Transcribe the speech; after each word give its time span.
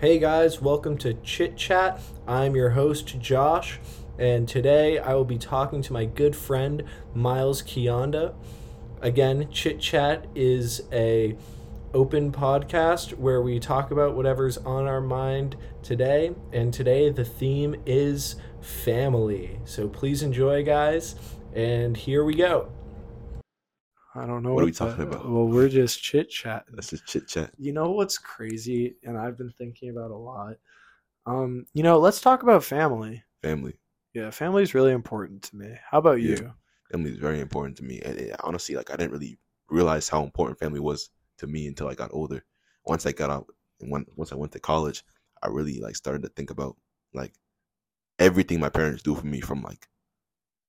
Hey 0.00 0.18
guys, 0.18 0.62
welcome 0.62 0.96
to 0.96 1.12
Chit 1.12 1.58
Chat. 1.58 2.00
I'm 2.26 2.56
your 2.56 2.70
host, 2.70 3.20
Josh, 3.20 3.80
and 4.18 4.48
today 4.48 4.98
I 4.98 5.12
will 5.12 5.26
be 5.26 5.36
talking 5.36 5.82
to 5.82 5.92
my 5.92 6.06
good 6.06 6.34
friend, 6.34 6.84
Myles 7.12 7.60
Kionda. 7.60 8.32
Again, 9.02 9.50
Chit 9.52 9.78
Chat 9.78 10.26
is 10.34 10.84
a 10.90 11.36
open 11.92 12.32
podcast 12.32 13.18
where 13.18 13.42
we 13.42 13.60
talk 13.60 13.90
about 13.90 14.16
whatever's 14.16 14.56
on 14.56 14.86
our 14.86 15.02
mind 15.02 15.56
today, 15.82 16.32
and 16.50 16.72
today 16.72 17.10
the 17.10 17.26
theme 17.26 17.76
is 17.84 18.36
family. 18.62 19.60
So 19.66 19.86
please 19.86 20.22
enjoy, 20.22 20.64
guys, 20.64 21.14
and 21.54 21.94
here 21.94 22.24
we 22.24 22.36
go. 22.36 22.70
I 24.14 24.26
don't 24.26 24.42
know 24.42 24.54
What 24.54 24.62
are 24.62 24.66
we 24.66 24.72
talking 24.72 25.04
about? 25.04 25.28
Well, 25.30 25.46
we're 25.46 25.68
just 25.68 26.02
chit 26.02 26.30
chat. 26.30 26.64
That's 26.72 26.90
just 26.90 27.06
chit 27.06 27.28
chat. 27.28 27.52
You 27.58 27.72
know 27.72 27.92
what's 27.92 28.18
crazy, 28.18 28.96
and 29.04 29.16
I've 29.16 29.38
been 29.38 29.52
thinking 29.56 29.90
about 29.90 30.10
a 30.10 30.16
lot. 30.16 30.56
Um, 31.26 31.66
you 31.74 31.82
know, 31.82 31.98
let's 31.98 32.20
talk 32.20 32.42
about 32.42 32.64
family. 32.64 33.22
Family. 33.42 33.78
Yeah, 34.12 34.30
family 34.30 34.62
is 34.62 34.74
really 34.74 34.92
important 34.92 35.42
to 35.44 35.56
me. 35.56 35.74
How 35.88 35.98
about 35.98 36.20
you? 36.20 36.30
Yeah. 36.30 36.50
Family 36.90 37.12
is 37.12 37.18
very 37.18 37.40
important 37.40 37.76
to 37.76 37.84
me. 37.84 38.00
And 38.04 38.18
it, 38.18 38.36
honestly, 38.42 38.74
like 38.74 38.90
I 38.90 38.96
didn't 38.96 39.12
really 39.12 39.38
realize 39.68 40.08
how 40.08 40.24
important 40.24 40.58
family 40.58 40.80
was 40.80 41.10
to 41.38 41.46
me 41.46 41.68
until 41.68 41.88
I 41.88 41.94
got 41.94 42.10
older. 42.12 42.44
Once 42.84 43.06
I 43.06 43.12
got 43.12 43.30
out 43.30 43.46
and 43.80 43.90
when, 43.90 44.06
once 44.16 44.32
I 44.32 44.36
went 44.36 44.50
to 44.52 44.60
college, 44.60 45.04
I 45.42 45.48
really 45.48 45.78
like 45.78 45.94
started 45.94 46.22
to 46.22 46.28
think 46.30 46.50
about 46.50 46.76
like 47.14 47.32
everything 48.18 48.58
my 48.58 48.68
parents 48.68 49.02
do 49.02 49.14
for 49.14 49.26
me 49.26 49.40
from 49.40 49.62
like 49.62 49.88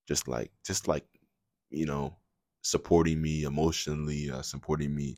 just 0.08 0.28
like 0.28 0.52
just 0.66 0.88
like 0.88 1.06
you 1.70 1.86
know 1.86 2.16
supporting 2.62 3.22
me 3.22 3.44
emotionally, 3.44 4.32
uh, 4.32 4.42
supporting 4.42 4.96
me 4.96 5.18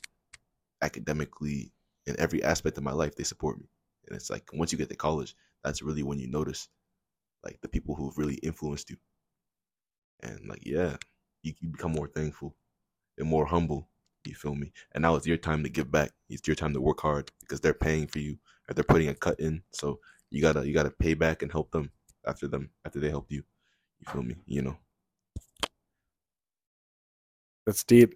academically 0.82 1.72
in 2.06 2.20
every 2.20 2.44
aspect 2.44 2.78
of 2.78 2.84
my 2.84 2.92
life. 2.94 3.16
They 3.16 3.24
support 3.24 3.60
me, 3.60 3.68
and 4.08 4.16
it's 4.16 4.30
like 4.30 4.50
once 4.54 4.72
you 4.72 4.78
get 4.78 4.90
to 4.90 4.96
college, 4.96 5.36
that's 5.64 5.82
really 5.82 6.04
when 6.04 6.20
you 6.20 6.30
notice 6.30 6.68
like 7.44 7.60
the 7.62 7.70
people 7.70 7.96
who've 7.96 8.18
really 8.18 8.36
influenced 8.36 8.90
you, 8.90 8.98
and 10.22 10.40
like 10.48 10.66
yeah, 10.66 10.98
you, 11.44 11.54
you 11.62 11.70
become 11.70 11.92
more 11.92 12.08
thankful 12.08 12.56
and 13.18 13.28
more 13.28 13.46
humble. 13.46 13.90
You 14.26 14.36
feel 14.36 14.56
me? 14.56 14.72
And 14.94 15.02
now 15.04 15.16
it's 15.16 15.28
your 15.28 15.38
time 15.38 15.64
to 15.64 15.70
give 15.70 15.92
back. 15.92 16.12
It's 16.30 16.48
your 16.48 16.56
time 16.56 16.74
to 16.74 16.82
work 16.82 17.02
hard 17.02 17.32
because 17.42 17.62
they're 17.62 17.74
paying 17.74 18.08
for 18.08 18.20
you 18.20 18.38
or 18.70 18.74
they're 18.74 18.84
putting 18.84 19.10
a 19.10 19.16
cut 19.16 19.40
in. 19.40 19.64
So 19.72 20.00
you 20.32 20.42
gotta 20.42 20.68
you 20.68 20.74
gotta 20.74 20.92
pay 20.92 21.14
back 21.14 21.42
and 21.44 21.52
help 21.52 21.72
them 21.72 21.92
after 22.28 22.48
them 22.48 22.72
after 22.86 23.00
they 23.00 23.10
help 23.10 23.32
you. 23.32 23.44
You 24.00 24.12
feel 24.12 24.24
me? 24.24 24.36
You 24.46 24.64
know. 24.64 24.78
That's 27.66 27.84
deep. 27.84 28.16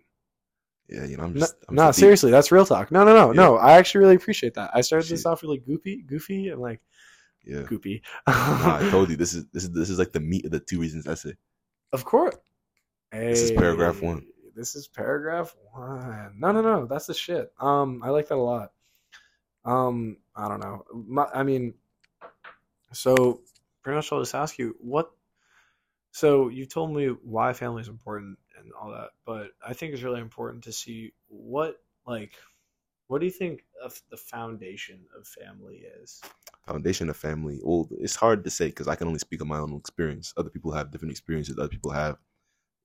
Yeah, 0.89 1.05
you 1.05 1.17
know, 1.17 1.23
I'm 1.23 1.33
No, 1.33 1.39
just 1.41 1.55
I'm 1.67 1.75
no, 1.75 1.81
so 1.83 1.87
deep. 1.87 1.95
seriously, 1.95 2.31
that's 2.31 2.51
real 2.51 2.65
talk. 2.65 2.91
No, 2.91 3.03
no, 3.03 3.13
no, 3.13 3.27
Yeah. 3.33 3.41
no. 3.41 3.57
I 3.57 3.73
actually 3.73 3.99
really 4.01 4.15
appreciate 4.15 4.53
that. 4.55 4.71
I 4.73 4.81
started 4.81 5.09
this 5.09 5.25
off 5.25 5.43
really 5.43 5.57
goofy, 5.57 6.01
goofy, 6.01 6.49
and 6.49 6.61
like 6.61 6.81
Yeah. 7.43 7.63
goopy. 7.63 8.01
Nah, 8.27 8.77
I 8.77 8.89
told 8.89 9.09
you 9.09 9.15
this 9.17 9.33
is 9.33 9.45
this 9.53 9.63
is 9.63 9.71
this 9.71 9.89
is 9.89 9.99
like 9.99 10.11
the 10.13 10.19
meat 10.19 10.45
of 10.45 10.51
the 10.51 10.59
two 10.59 10.79
reasons 10.79 11.07
essay. 11.07 11.35
Of 11.91 12.05
course. 12.05 12.35
This 13.11 13.41
is 13.41 13.51
paragraph 13.51 14.01
one. 14.01 14.27
This 14.55 14.75
is 14.75 14.87
paragraph 14.87 15.55
one. 15.73 16.35
No, 16.39 16.51
no, 16.51 16.61
no. 16.61 16.85
That's 16.85 17.07
the 17.07 17.13
shit. 17.13 17.51
Um, 17.59 18.01
I 18.03 18.09
like 18.09 18.27
that 18.29 18.35
a 18.35 18.41
lot. 18.41 18.71
Um, 19.65 20.17
I 20.35 20.47
don't 20.47 20.59
know. 20.59 20.85
My, 20.93 21.25
I 21.33 21.43
mean, 21.43 21.73
so 22.91 23.41
pretty 23.83 23.95
much 23.95 24.11
I'll 24.11 24.19
just 24.21 24.35
ask 24.35 24.57
you 24.57 24.75
what. 24.79 25.11
So 26.11 26.47
you 26.49 26.65
told 26.65 26.95
me 26.95 27.07
why 27.07 27.53
family 27.53 27.81
is 27.81 27.87
important 27.89 28.39
and 28.59 28.71
all 28.73 28.91
that, 28.91 29.09
but 29.25 29.51
I 29.65 29.73
think 29.73 29.93
it's 29.93 30.03
really 30.03 30.21
important 30.21 30.63
to 30.65 30.71
see 30.71 31.13
what 31.27 31.77
like, 32.05 32.33
what 33.07 33.19
do 33.19 33.25
you 33.25 33.31
think 33.31 33.63
of 33.83 34.01
the 34.09 34.17
foundation 34.17 35.05
of 35.17 35.27
family 35.27 35.83
is? 36.01 36.21
Foundation 36.65 37.09
of 37.09 37.17
family. 37.17 37.59
Well, 37.63 37.87
it's 37.91 38.15
hard 38.15 38.43
to 38.43 38.49
say 38.49 38.67
because 38.67 38.87
I 38.87 38.95
can 38.95 39.07
only 39.07 39.19
speak 39.19 39.41
on 39.41 39.47
my 39.47 39.59
own 39.59 39.75
experience. 39.75 40.33
Other 40.37 40.49
people 40.49 40.71
have 40.73 40.91
different 40.91 41.11
experiences. 41.11 41.57
Other 41.57 41.69
people 41.69 41.91
have, 41.91 42.17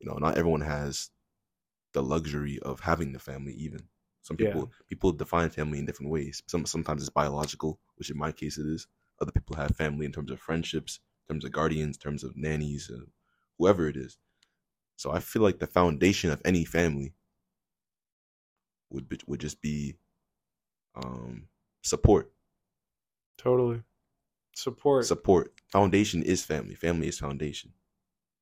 you 0.01 0.09
know, 0.09 0.19
not 0.19 0.39
everyone 0.39 0.61
has 0.61 1.11
the 1.93 2.03
luxury 2.03 2.59
of 2.61 2.81
having 2.81 3.13
the 3.13 3.19
family. 3.19 3.55
Even 3.55 3.81
some 4.23 4.37
Yeah. 4.39 4.47
people 4.47 4.71
people 4.89 5.13
define 5.13 5.51
family 5.51 5.79
in 5.79 5.87
different 5.87 6.13
ways. 6.13 6.43
Some 6.47 6.67
sometimes 6.67 7.03
it's 7.03 7.11
biological, 7.11 7.81
which 7.97 8.11
in 8.11 8.19
my 8.19 8.33
case 8.33 8.59
it 8.59 8.67
is. 8.67 8.87
Other 9.21 9.33
people 9.33 9.57
have 9.57 9.77
family 9.77 10.07
in 10.07 10.13
terms 10.13 10.31
of 10.31 10.41
friendships, 10.41 11.01
in 11.29 11.35
terms 11.35 11.45
of 11.45 11.53
guardians, 11.53 11.97
in 11.97 12.01
terms 12.01 12.25
of 12.25 12.37
nannies, 12.37 12.91
uh, 12.91 13.05
whoever 13.59 13.89
it 13.89 13.97
is. 13.97 14.19
So 15.03 15.11
I 15.11 15.19
feel 15.19 15.43
like 15.43 15.59
the 15.59 15.67
foundation 15.67 16.31
of 16.31 16.41
any 16.45 16.65
family 16.65 17.13
would 18.91 19.09
be, 19.09 19.19
would 19.27 19.41
just 19.41 19.61
be 19.61 19.97
um, 20.95 21.49
support. 21.83 22.31
Totally. 23.37 23.83
Support. 24.55 25.07
Support. 25.07 25.55
Foundation 25.73 26.23
is 26.23 26.45
family. 26.45 26.77
Family 26.77 27.09
is 27.09 27.19
foundation. 27.19 27.73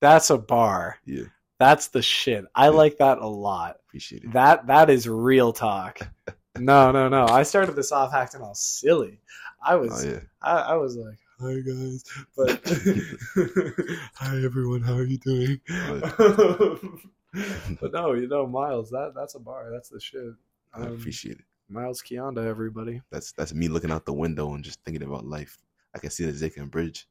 That's 0.02 0.28
a 0.28 0.36
bar. 0.36 0.98
Yeah, 1.06 1.24
That's 1.58 1.88
the 1.88 2.02
shit. 2.02 2.44
I 2.54 2.64
Yeah. 2.66 2.70
like 2.72 2.98
that 2.98 3.16
a 3.18 3.26
lot. 3.26 3.76
appreciate 3.86 4.24
it. 4.24 4.32
That 4.32 4.66
that 4.66 4.90
is 4.90 5.08
real 5.08 5.52
talk. 5.54 6.00
No, 6.58 6.90
no, 6.90 7.08
no. 7.08 7.26
I 7.26 7.44
started 7.44 7.76
this 7.76 7.92
off 7.92 8.12
acting 8.12 8.42
all 8.42 8.56
silly. 8.56 9.20
I 9.64 9.76
was 9.76 10.04
Oh 10.04 10.10
yeah. 10.10 10.20
I, 10.42 10.72
I 10.72 10.74
was 10.74 10.96
like, 10.96 11.16
hi 11.40 11.60
guys. 11.60 12.04
But 12.36 12.60
hi 14.14 14.42
everyone, 14.44 14.82
how 14.82 14.94
are 14.94 15.04
you 15.04 15.18
doing? 15.18 15.60
but 17.80 17.92
no, 17.92 18.12
you 18.14 18.28
know, 18.28 18.46
Myles, 18.46 18.90
that 18.90 19.12
that's 19.14 19.34
a 19.34 19.38
bar. 19.38 19.70
That's 19.72 19.88
the 19.88 20.00
shit. 20.00 20.34
I 20.74 20.82
Um, 20.82 20.92
appreciate 20.94 21.38
it. 21.38 21.44
Myles 21.68 22.02
Kionda, 22.02 22.44
everybody. 22.46 23.00
That's 23.10 23.32
that's 23.32 23.54
me 23.54 23.68
looking 23.68 23.90
out 23.90 24.04
the 24.04 24.12
window 24.12 24.52
and 24.54 24.64
just 24.64 24.82
thinking 24.84 25.02
about 25.02 25.24
life. 25.24 25.58
I 25.94 25.98
can 25.98 26.10
see 26.10 26.24
the 26.24 26.32
Zakim 26.32 26.70
Bridge. 26.70 27.06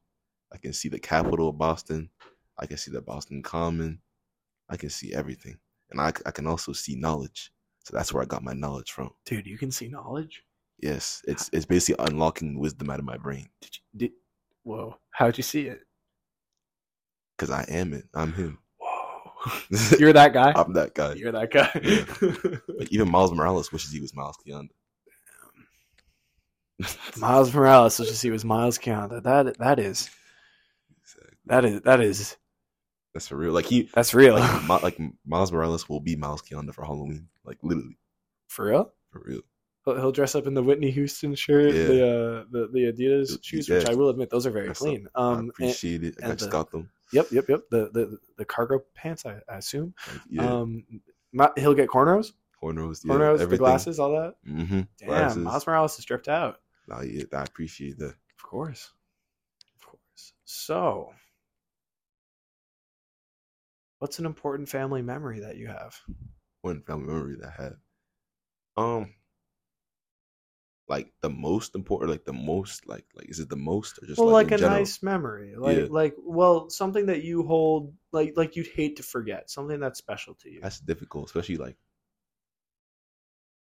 I 0.54 0.58
can 0.58 0.74
see 0.74 0.90
the 0.90 1.00
capital 1.00 1.50
of 1.50 1.58
Boston. 1.58 2.10
I 2.58 2.66
can 2.66 2.78
see 2.78 2.92
the 2.92 3.02
Boston 3.02 3.42
Common. 3.42 4.00
I 4.70 4.78
can 4.78 4.90
see 4.90 5.14
everything, 5.14 5.58
and 5.92 6.00
I, 6.00 6.08
I 6.26 6.32
can 6.32 6.46
also 6.46 6.74
see 6.74 6.96
knowledge. 6.96 7.52
So 7.86 7.96
that's 7.96 8.14
where 8.14 8.22
I 8.22 8.26
got 8.26 8.44
my 8.44 8.54
knowledge 8.54 8.92
from. 8.92 9.12
Dude, 9.26 9.48
you 9.48 9.58
can 9.58 9.72
see 9.72 9.88
knowledge? 9.88 10.44
Yes, 10.82 11.22
it's 11.28 11.50
it's 11.54 11.66
basically 11.66 12.06
unlocking 12.08 12.58
wisdom 12.60 12.90
out 12.90 13.00
of 13.00 13.06
my 13.06 13.18
brain 13.18 13.48
Did 13.62 13.76
you 13.76 13.82
did 13.98 14.12
whoa. 14.64 14.96
How'd 15.12 15.38
you 15.38 15.44
see 15.44 15.68
it? 15.68 15.82
because 17.38 17.50
I 17.52 17.64
am 17.70 17.94
it. 17.94 18.04
I'm 18.14 18.34
him. 18.34 18.58
Whoa. 18.80 19.32
You're 20.00 20.14
that 20.14 20.34
guy? 20.34 20.52
I'm 20.56 20.74
that 20.74 20.94
guy. 20.94 21.14
You're 21.14 21.32
that 21.32 21.52
guy. 21.52 21.72
Like 22.80 22.92
even 22.92 23.10
Miles 23.10 23.32
Morales 23.34 23.72
wishes 23.72 23.92
he 23.92 24.00
was 24.02 24.14
Myles 24.16 24.38
Keonda. 24.46 24.70
Miles 27.18 27.54
Morales, 27.54 28.00
wishes 28.00 28.22
he 28.22 28.32
was 28.32 28.46
Myles 28.46 28.78
Kionda. 28.78 29.22
That 29.24 29.58
that 29.58 29.80
is 29.80 30.10
that 31.46 31.66
is 31.66 31.82
that 31.82 32.00
is 32.02 32.38
That's 33.14 33.28
for 33.28 33.36
real. 33.36 33.52
Like 33.54 33.66
he, 33.66 33.90
that's 33.94 34.14
real. 34.14 34.36
like, 34.36 34.84
like 34.84 35.00
Miles 35.26 35.52
Morales 35.52 35.90
will 35.90 36.00
be 36.00 36.16
Myles 36.16 36.42
Keonda 36.42 36.74
for 36.74 36.86
Halloween. 36.86 37.28
Like 37.44 37.58
literally, 37.64 37.98
For 38.48 38.66
real? 38.68 38.92
for 39.12 39.22
real. 39.26 39.42
He'll, 39.86 39.96
he'll 39.96 40.12
dress 40.12 40.36
up 40.36 40.46
in 40.46 40.54
the 40.54 40.62
Whitney 40.64 40.92
Houston 40.92 41.36
shirt, 41.36 41.74
Yeah. 41.74 41.84
the 41.84 42.08
uh, 42.08 42.46
the 42.52 42.68
the 42.74 42.80
Adidas 42.92 43.32
Y- 43.32 43.38
shoes, 43.42 43.70
yeah. 43.70 43.78
which 43.78 43.90
I 43.90 43.96
will 43.96 44.10
admit 44.10 44.30
those 44.30 44.46
are 44.46 44.52
very 44.52 44.68
That's 44.68 44.80
clean. 44.80 45.08
I 45.16 45.20
Um, 45.22 45.40
and- 45.40 45.50
appreciate 45.50 46.04
it. 46.04 46.16
I 46.24 46.34
just 46.36 46.52
got 46.52 46.70
them. 46.72 46.90
yep, 47.14 47.28
yep, 47.32 47.48
yep. 47.48 47.62
The 47.72 47.90
the 47.94 48.18
the 48.38 48.46
cargo 48.46 48.84
pants, 48.94 49.26
I, 49.26 49.40
I 49.50 49.58
assume. 49.58 49.94
Yeah, 50.30 50.46
Um, 50.54 50.84
Ma- 51.32 51.52
he'll 51.56 51.74
get 51.76 51.90
cornrows, 51.90 52.34
cornrows, 52.62 53.06
yeah, 53.06 53.14
cornrows, 53.14 53.50
the 53.50 53.58
glasses, 53.58 54.00
all 54.00 54.12
that. 54.12 54.36
Mm-hmm. 54.48 54.82
Damn, 54.98 55.08
Glasses. 55.08 55.38
Miles 55.38 55.66
Morales 55.68 55.94
is 55.98 56.04
stripped 56.04 56.28
out. 56.28 56.60
Nah, 56.88 57.02
yeah, 57.02 57.24
I 57.34 57.44
appreciate 57.44 57.98
that. 58.00 58.16
Of 58.36 58.44
course, 58.44 58.92
of 59.80 59.88
course. 59.88 60.34
So, 60.44 61.14
what's 64.00 64.20
an 64.20 64.26
important 64.26 64.70
family 64.70 65.02
memory 65.02 65.40
that 65.42 65.58
you 65.58 65.68
have? 65.68 65.96
One 66.62 66.82
family 66.82 67.06
memory 67.14 67.36
that 67.40 67.54
I 67.58 67.64
have. 67.64 67.76
Um, 68.78 69.14
like 70.90 71.14
the 71.22 71.30
most 71.30 71.76
important, 71.76 72.12
like 72.12 72.26
the 72.26 72.34
most, 72.34 72.88
like 72.88 73.06
like 73.16 73.30
is 73.30 73.40
it 73.40 73.50
the 73.50 73.56
most 73.56 74.00
or 74.02 74.08
just 74.08 74.20
well, 74.20 74.28
like, 74.28 74.40
like, 74.40 74.52
a 74.52 74.58
general? 74.58 74.80
nice 74.80 75.04
memory, 75.04 75.56
like 75.56 75.78
Yeah. 75.78 75.88
like 75.90 76.16
well, 76.18 76.70
something 76.70 77.06
that 77.08 77.24
you 77.24 77.44
hold, 77.44 77.94
like 78.12 78.34
like 78.36 78.56
you'd 78.56 78.68
hate 78.68 78.98
to 78.98 79.04
forget, 79.04 79.50
something 79.50 79.80
that's 79.80 80.00
special 80.00 80.36
to 80.36 80.50
you. 80.50 80.62
That's 80.62 80.80
difficult, 80.80 81.26
especially 81.28 81.58
like 81.58 81.78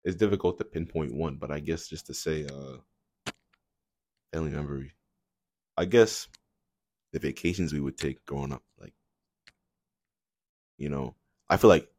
it's 0.03 0.15
difficult 0.15 0.57
to 0.57 0.63
pinpoint 0.65 1.13
one, 1.13 1.35
but 1.35 1.51
I 1.51 1.59
guess 1.59 1.87
just 1.87 2.07
to 2.07 2.13
say 2.13 2.45
uh 2.45 2.77
family 4.31 4.51
memory. 4.51 4.93
I 5.77 5.85
guess 5.85 6.27
the 7.13 7.19
vacations 7.19 7.73
we 7.73 7.81
would 7.81 7.97
take 7.97 8.25
growing 8.25 8.53
up, 8.53 8.63
like 8.79 8.93
you 10.77 10.89
know, 10.89 11.15
I 11.49 11.57
feel 11.57 11.69
like 11.69 11.89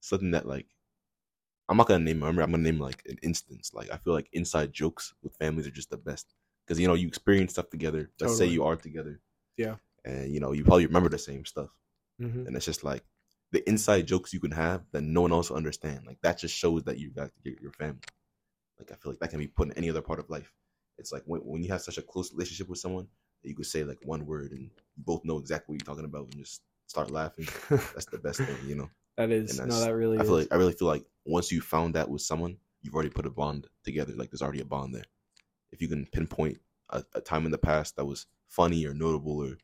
something 0.00 0.32
that 0.32 0.46
like 0.46 0.66
I'm 1.68 1.76
not 1.76 1.88
gonna 1.88 2.04
name 2.04 2.22
a 2.22 2.26
memory, 2.26 2.44
I'm 2.44 2.50
gonna 2.50 2.62
name 2.62 2.78
like 2.78 3.02
an 3.06 3.18
instance. 3.22 3.72
Like 3.72 3.90
I 3.90 3.96
feel 3.96 4.12
like 4.12 4.28
inside 4.32 4.72
jokes 4.72 5.14
with 5.22 5.36
families 5.36 5.66
are 5.66 5.70
just 5.70 5.90
the 5.90 5.96
best. 5.96 6.34
Because 6.66 6.80
you 6.80 6.88
know, 6.88 6.94
you 6.94 7.08
experience 7.08 7.52
stuff 7.52 7.70
together. 7.70 8.10
Let's 8.20 8.36
say 8.38 8.46
you 8.46 8.64
are 8.64 8.76
together. 8.76 9.20
Yeah. 9.56 9.76
And 10.04 10.32
you 10.32 10.40
know, 10.40 10.52
you 10.52 10.64
probably 10.64 10.86
remember 10.86 11.08
the 11.08 11.18
same 11.18 11.44
stuff. 11.44 11.70
Mhm. 12.20 12.46
and 12.46 12.54
it's 12.56 12.64
just 12.64 12.84
like 12.84 13.02
the 13.50 13.68
inside 13.68 14.06
jokes 14.06 14.32
you 14.32 14.38
can 14.38 14.52
have 14.52 14.82
that 14.92 15.00
no 15.02 15.22
one 15.22 15.32
else 15.32 15.50
will 15.50 15.56
understand. 15.56 16.06
Like 16.06 16.20
that 16.22 16.38
just 16.38 16.54
shows 16.54 16.84
that 16.84 16.98
you 16.98 17.10
got 17.10 17.30
your, 17.42 17.54
your 17.60 17.72
family. 17.72 17.98
Like 18.78 18.92
I 18.92 18.94
feel 18.96 19.12
like 19.12 19.18
that 19.20 19.30
can 19.30 19.38
be 19.40 19.48
put 19.48 19.68
in 19.68 19.74
any 19.74 19.90
other 19.90 20.02
part 20.02 20.18
of 20.20 20.30
life. 20.30 20.52
it's 20.98 21.12
like 21.12 21.22
when 21.26 21.40
when 21.40 21.62
you 21.62 21.70
have 21.70 21.82
such 21.82 21.98
a 21.98 22.02
close 22.02 22.32
relationship 22.32 22.68
with 22.68 22.78
someone, 22.78 23.08
that 23.42 23.48
you 23.48 23.54
could 23.56 23.66
say 23.66 23.84
like 23.84 23.98
one 24.04 24.26
word 24.26 24.52
and 24.52 24.62
you 24.62 24.70
both 24.96 25.24
know 25.24 25.38
exactly 25.38 25.72
what 25.72 25.80
you're 25.80 25.94
talking 25.94 26.04
about 26.04 26.24
and 26.32 26.44
just 26.44 26.62
start 26.86 27.10
laughing. 27.10 27.48
That's 27.70 28.06
the 28.06 28.18
best 28.18 28.40
thing, 28.40 28.56
you 28.66 28.76
know. 28.76 28.90
That 29.16 29.30
is 29.30 29.58
no, 29.58 29.80
that 29.80 29.94
really 29.94 30.18
I 30.18 30.22
is. 30.22 30.28
feel 30.28 30.38
like 30.38 30.48
I 30.50 30.56
really 30.56 30.72
feel 30.72 30.88
like 30.88 31.04
once 31.24 31.52
you 31.52 31.60
found 31.60 31.94
that 31.94 32.08
with 32.08 32.22
someone, 32.22 32.56
you've 32.82 32.94
already 32.94 33.10
put 33.10 33.26
a 33.26 33.30
bond 33.30 33.66
together. 33.84 34.12
Like 34.14 34.30
there's 34.30 34.42
already 34.42 34.60
a 34.60 34.64
bond 34.64 34.94
there. 34.94 35.04
If 35.72 35.80
you 35.80 35.88
can 35.88 36.06
pinpoint 36.06 36.58
a, 36.90 37.02
a 37.14 37.20
time 37.20 37.46
in 37.46 37.52
the 37.52 37.58
past 37.58 37.96
that 37.96 38.04
was 38.04 38.26
funny 38.48 38.86
or 38.86 38.94
notable, 38.94 39.42
or 39.42 39.56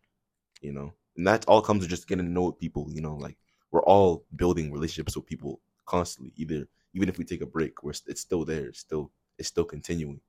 you 0.60 0.72
know, 0.72 0.94
and 1.16 1.26
that 1.26 1.44
all 1.46 1.62
comes 1.62 1.80
with 1.80 1.90
just 1.90 2.08
getting 2.08 2.26
to 2.26 2.30
know 2.30 2.52
people. 2.52 2.88
You 2.90 3.00
know, 3.00 3.16
like 3.16 3.36
we're 3.70 3.82
all 3.82 4.24
building 4.36 4.72
relationships 4.72 5.16
with 5.16 5.26
people 5.26 5.60
constantly. 5.86 6.32
Either 6.36 6.66
even 6.94 7.08
if 7.08 7.18
we 7.18 7.24
take 7.24 7.42
a 7.42 7.46
break, 7.46 7.82
we're 7.82 7.92
it's 8.06 8.20
still 8.20 8.44
there. 8.44 8.66
It's 8.66 8.80
still 8.80 9.10
it's 9.38 9.48
still 9.48 9.64
continuing. 9.64 10.20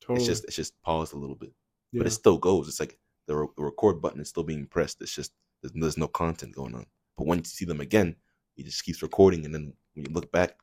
totally. 0.00 0.18
It's 0.18 0.26
just 0.26 0.44
it's 0.44 0.56
just 0.56 0.80
paused 0.82 1.14
a 1.14 1.18
little 1.18 1.36
bit, 1.36 1.52
yeah. 1.92 1.98
but 1.98 2.06
it 2.06 2.10
still 2.10 2.38
goes. 2.38 2.68
It's 2.68 2.80
like 2.80 2.98
the, 3.26 3.36
re- 3.36 3.48
the 3.56 3.64
record 3.64 4.00
button 4.00 4.20
is 4.20 4.28
still 4.28 4.44
being 4.44 4.66
pressed. 4.66 5.00
It's 5.00 5.14
just 5.14 5.32
there's, 5.62 5.72
there's 5.74 5.98
no 5.98 6.08
content 6.08 6.54
going 6.54 6.74
on. 6.74 6.86
But 7.16 7.26
once 7.26 7.50
you 7.50 7.56
see 7.56 7.64
them 7.64 7.80
again, 7.80 8.16
he 8.56 8.62
just 8.64 8.84
keeps 8.84 9.02
recording, 9.02 9.44
and 9.44 9.54
then 9.54 9.72
when 9.94 10.06
you 10.06 10.12
look 10.12 10.30
back, 10.32 10.56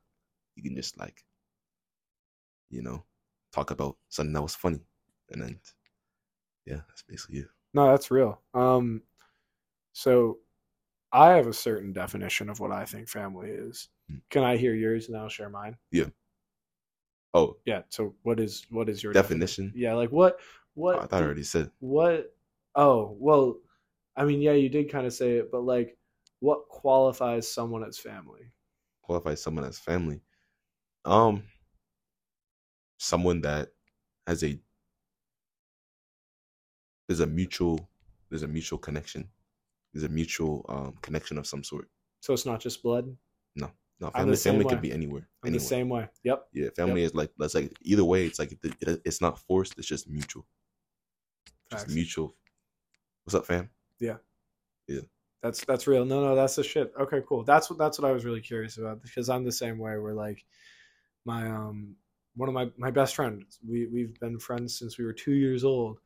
you 0.56 0.63
can 0.63 0.75
just 0.75 1.00
like, 1.00 1.24
you 2.69 2.81
know, 2.81 3.04
talk 3.51 3.72
about 3.72 3.98
something 4.10 4.34
that 4.34 4.42
was 4.42 4.56
funny, 4.56 4.80
and 5.31 5.42
then 5.42 5.60
yeah, 6.66 6.81
that's 6.88 7.04
basically 7.04 7.40
it. 7.40 7.48
No, 7.74 7.90
that's 7.90 8.12
real. 8.12 8.42
Um, 8.54 9.01
so 9.94 10.40
I 11.12 11.31
have 11.31 11.48
a 11.48 11.54
certain 11.54 11.94
definition 11.94 12.50
of 12.50 12.60
what 12.60 12.72
I 12.72 12.86
think 12.86 13.07
family 13.10 13.50
is. 13.50 13.90
Hmm. 14.10 14.18
Can 14.30 14.44
I 14.44 14.57
hear 14.57 14.74
yours 14.74 15.07
and 15.07 15.18
I'll 15.18 15.30
share 15.30 15.50
mine? 15.50 15.78
Yeah. 15.92 16.06
Oh, 17.34 17.57
Yeah. 17.66 17.81
So 17.89 18.16
what 18.24 18.39
is 18.39 18.66
what 18.69 18.89
is 18.89 19.01
your 19.04 19.13
definition. 19.13 19.72
Yeah, 19.75 19.94
like 19.96 20.12
what 20.12 20.39
what 20.75 20.96
Oh, 20.96 21.00
I 21.01 21.06
thought 21.07 21.22
I 21.24 21.25
already 21.25 21.44
said. 21.44 21.72
what 21.80 22.36
oh 22.75 23.16
well 23.19 23.57
I 24.16 24.25
mean 24.25 24.42
yeah 24.42 24.54
you 24.54 24.69
did 24.69 24.92
kind 24.92 25.06
of 25.07 25.13
say 25.13 25.38
it, 25.38 25.51
but 25.51 25.62
like 25.63 25.98
what 26.44 26.68
qualifies 26.68 27.50
someone 27.50 27.86
as 27.86 27.98
family? 27.98 28.51
Qualifies 29.01 29.42
someone 29.42 29.63
as 29.63 29.80
family. 29.80 30.19
Um, 31.06 31.44
someone 32.98 33.40
that 33.42 33.69
has 34.28 34.44
a 34.44 34.60
there's 37.07 37.22
a 37.22 37.28
mutual 37.28 37.90
there's 38.30 38.44
a 38.44 38.48
mutual 38.48 38.78
connection. 38.78 39.30
There's 39.94 40.04
a 40.04 40.10
mutual 40.10 40.66
um 40.68 40.98
connection 41.01 41.38
of 41.38 41.48
some 41.48 41.63
sort. 41.63 41.88
So 42.19 42.34
it's 42.34 42.46
not 42.46 42.60
just 42.60 42.84
blood. 42.84 43.16
No, 44.01 44.07
I'm 44.07 44.24
family 44.24 44.36
family 44.36 44.66
way. 44.66 44.69
could 44.69 44.81
be 44.81 44.92
anywhere. 44.92 45.30
I'm 45.44 45.48
anywhere. 45.48 45.60
the 45.62 45.66
same 45.66 45.88
way. 45.88 46.10
Yep. 46.24 46.48
Yeah, 46.51 46.69
family 46.75 47.04
is 47.04 47.16
like 47.16 47.31
that's 47.38 47.56
like 47.56 47.72
either 47.84 48.04
way. 48.04 48.25
It's 48.25 48.39
like 48.39 48.51
it, 48.51 48.60
it- 48.81 49.01
it's 49.06 49.22
not 49.22 49.39
forced. 49.39 49.78
It's 49.78 49.88
just 49.88 50.10
mutual. 50.10 50.46
Just 51.72 51.88
mutual. 51.88 52.36
What's 53.24 53.36
up, 53.36 53.46
fam? 53.46 53.69
That's 55.44 55.63
that's 55.66 55.88
real. 55.88 56.06
No, 56.06 56.24
no, 56.24 56.36
that's 56.36 56.56
the 56.56 56.63
shit. 56.63 56.94
Okay, 57.00 57.22
cool. 57.28 57.44
That's 57.44 57.69
what 57.69 57.78
that's 57.78 58.00
what 58.00 58.10
I 58.10 58.13
was 58.13 58.24
really 58.24 58.40
curious 58.42 58.78
about 58.78 59.01
because 59.04 59.28
I'm 59.30 59.44
the 59.44 59.51
same 59.51 59.78
way. 59.78 59.98
Where 59.98 60.13
like 60.13 60.44
my 61.25 61.45
um 61.48 61.95
one 62.36 62.48
of 62.48 62.56
my 62.56 62.72
my 62.78 62.92
best 62.92 63.16
friends. 63.16 63.60
We 63.68 63.88
we've 63.88 64.18
been 64.22 64.40
friends 64.40 64.80
since 64.80 64.98
we 64.98 65.04
were 65.04 65.12
two 65.13 65.34
years 65.34 65.66
old, 65.66 66.00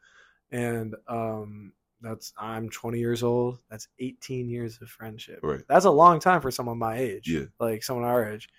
and 0.52 0.96
um 1.08 1.72
that's 2.02 2.34
I'm 2.38 2.70
20 2.70 2.98
years 3.00 3.22
old. 3.24 3.60
That's 3.70 3.88
18 4.00 4.50
years 4.50 4.80
of 4.82 4.90
friendship. 4.90 5.40
Right. 5.44 5.62
That's 5.70 5.86
a 5.86 5.92
long 5.92 6.20
time 6.20 6.42
for 6.42 6.50
someone 6.52 6.78
my 6.80 6.98
age. 6.98 7.30
Yeah. 7.30 7.46
like 7.60 7.84
someone 7.84 8.06
our 8.06 8.32
age. 8.32 8.50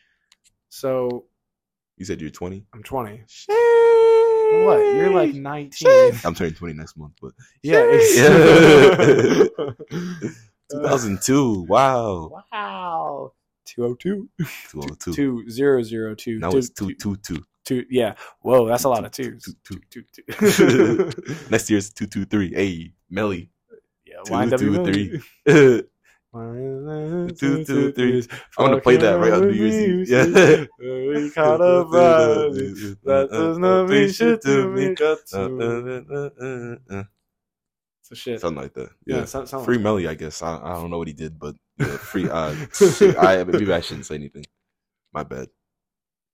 So 0.68 1.26
You 1.96 2.04
said 2.04 2.20
you're 2.20 2.30
20. 2.30 2.64
I'm 2.72 2.82
20. 2.82 3.22
What? 4.64 4.78
You're 4.78 5.10
like 5.10 5.34
19. 5.34 6.12
I'm 6.24 6.34
turning 6.34 6.54
20 6.54 6.74
next 6.74 6.96
month, 6.96 7.14
but 7.20 7.32
Yeah. 7.62 7.82
Yeah. 10.72 10.78
it's- 10.78 11.02
2002. 11.02 11.62
Wow. 11.68 12.44
wow. 12.52 13.32
202. 13.66 14.28
202. 14.70 15.12
Two 15.12 15.50
zero 15.50 15.82
zero 15.82 16.14
two. 16.14 16.38
Now 16.38 16.50
two, 16.50 16.58
it's 16.58 16.70
two 16.70 16.94
two 16.94 17.16
two. 17.16 17.44
two- 17.64 17.84
Yeah. 17.90 18.14
Whoa, 18.40 18.66
that's 18.66 18.84
a 18.84 18.88
lot 18.88 19.04
of 19.04 19.10
twos. 19.12 19.42
two, 19.64 19.80
Two, 19.90 20.02
two, 20.12 20.24
two. 20.50 21.10
Next 21.50 21.68
year's 21.70 21.90
two 21.92 22.06
two 22.06 22.24
three. 22.24 22.52
Hey, 22.54 22.92
Melly. 23.10 23.50
yeah, 24.06 24.16
Two, 24.24 24.32
YNW 24.32 24.58
two, 24.58 24.70
Melly. 24.70 25.20
three. 25.48 25.82
One, 26.30 27.28
Two, 27.38 27.64
two, 27.64 27.92
three. 27.92 28.26
I'm 28.58 28.66
gonna 28.70 28.80
play 28.82 28.96
that 28.98 29.18
right 29.18 29.32
on 29.32 29.48
New 29.48 29.52
Year's 29.52 29.74
Eve. 29.74 30.08
Yeah. 30.08 30.64
We 30.78 31.30
caught 31.30 31.60
a 31.60 31.84
vibe. 31.84 32.96
That 33.04 33.28
does 33.30 33.58
not 33.58 33.88
mean 33.88 34.10
shit 34.12 34.40
to 34.42 34.68
me. 34.68 34.94
So 38.08 38.14
shit. 38.14 38.40
Something 38.40 38.62
like 38.62 38.72
that. 38.72 38.88
Yeah, 39.04 39.18
Yeah. 39.18 39.44
Free 39.64 39.76
like 39.76 39.82
Melly, 39.82 40.08
I 40.08 40.14
guess. 40.14 40.40
I, 40.40 40.56
I 40.56 40.72
don't 40.72 40.90
know 40.90 40.96
what 40.96 41.08
he 41.08 41.12
did, 41.12 41.38
but 41.38 41.56
yeah, 41.78 41.98
free. 41.98 42.26
Uh, 42.26 42.54
shit, 42.72 43.18
I 43.18 43.44
maybe 43.44 43.70
I 43.70 43.80
shouldn't 43.80 44.06
say 44.06 44.14
anything. 44.14 44.46
My 45.12 45.24
bad. 45.24 45.48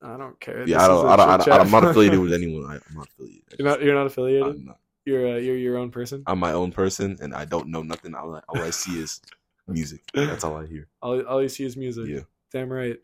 I 0.00 0.16
don't 0.16 0.38
care. 0.38 0.60
Yeah, 0.60 0.64
This 0.64 0.76
I 0.76 0.86
don't. 0.86 1.06
I 1.08 1.16
don't, 1.16 1.30
I 1.30 1.36
don't 1.36 1.60
I'm 1.62 1.70
not 1.72 1.84
affiliated 1.84 2.20
with 2.20 2.32
anyone. 2.40 2.64
I, 2.70 2.74
I'm 2.74 2.94
not 2.94 3.08
affiliated. 3.08 3.54
You're 3.58 3.68
not. 3.68 3.82
You're 3.82 3.94
not 3.96 4.06
affiliated. 4.06 4.54
I'm 4.54 4.64
not. 4.64 4.78
You're. 5.04 5.34
Uh, 5.34 5.38
you're 5.38 5.56
your 5.56 5.78
own 5.78 5.90
person. 5.90 6.22
I'm 6.28 6.38
my 6.38 6.52
own 6.52 6.70
person, 6.70 7.18
and 7.20 7.34
I 7.34 7.44
don't 7.44 7.66
know 7.66 7.82
nothing. 7.82 8.14
All 8.14 8.36
I, 8.36 8.40
all 8.48 8.62
I 8.62 8.70
see 8.70 9.00
is 9.00 9.20
music. 9.66 10.02
That's 10.14 10.44
all 10.44 10.56
I 10.56 10.66
hear. 10.66 10.86
All, 11.02 11.20
all 11.22 11.42
you 11.42 11.48
see 11.48 11.64
is 11.64 11.76
music. 11.76 12.06
Yeah. 12.06 12.20
Damn 12.52 12.72
right. 12.72 12.98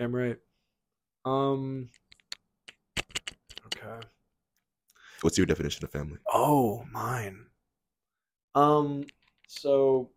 Damn 0.00 0.12
right. 0.12 0.38
Um. 1.24 1.88
Okay. 3.66 4.06
What's 5.20 5.38
your 5.38 5.46
definition 5.46 5.84
of 5.84 5.92
family? 5.92 6.18
Oh, 6.32 6.84
mine. 6.90 7.46
Um. 8.54 9.04
So. 9.46 10.10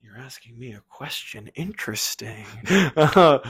You're 0.00 0.18
asking 0.18 0.58
me 0.58 0.72
a 0.72 0.82
question. 0.88 1.50
Interesting. 1.54 2.46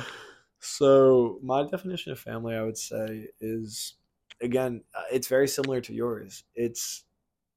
so 0.59 1.39
my 1.41 1.65
definition 1.71 2.11
of 2.11 2.19
family, 2.19 2.57
I 2.57 2.63
would 2.63 2.79
say, 2.79 3.29
is 3.41 3.95
again, 4.41 4.83
uh, 4.95 5.03
it's 5.13 5.29
very 5.29 5.49
similar 5.49 5.81
to 5.83 5.95
yours. 5.95 6.45
It's 6.55 7.05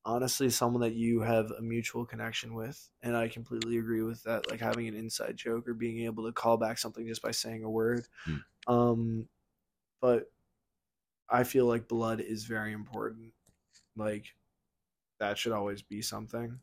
honestly 0.06 0.50
someone 0.50 0.82
that 0.82 0.96
you 0.96 1.22
have 1.22 1.52
a 1.52 1.62
mutual 1.62 2.06
connection 2.06 2.54
with, 2.54 2.90
and 3.02 3.16
I 3.16 3.28
completely 3.28 3.78
agree 3.78 4.02
with 4.02 4.24
that. 4.24 4.50
Like 4.50 4.60
having 4.60 4.88
an 4.88 4.96
inside 4.96 5.38
joke 5.38 5.68
or 5.68 5.74
being 5.74 6.06
able 6.06 6.26
to 6.26 6.32
call 6.32 6.58
back 6.58 6.78
something 6.78 7.06
just 7.08 7.22
by 7.22 7.32
saying 7.32 7.64
a 7.64 7.70
word. 7.70 8.08
Hmm. 8.26 8.74
Um, 8.74 9.28
but 10.02 10.32
I 11.30 11.44
feel 11.44 11.66
like 11.66 11.88
blood 11.88 12.22
is 12.22 12.46
very 12.46 12.74
important. 12.74 13.34
Like 13.96 14.26
that 15.20 15.38
should 15.38 15.52
always 15.52 15.82
be 15.82 16.02
something. 16.02 16.60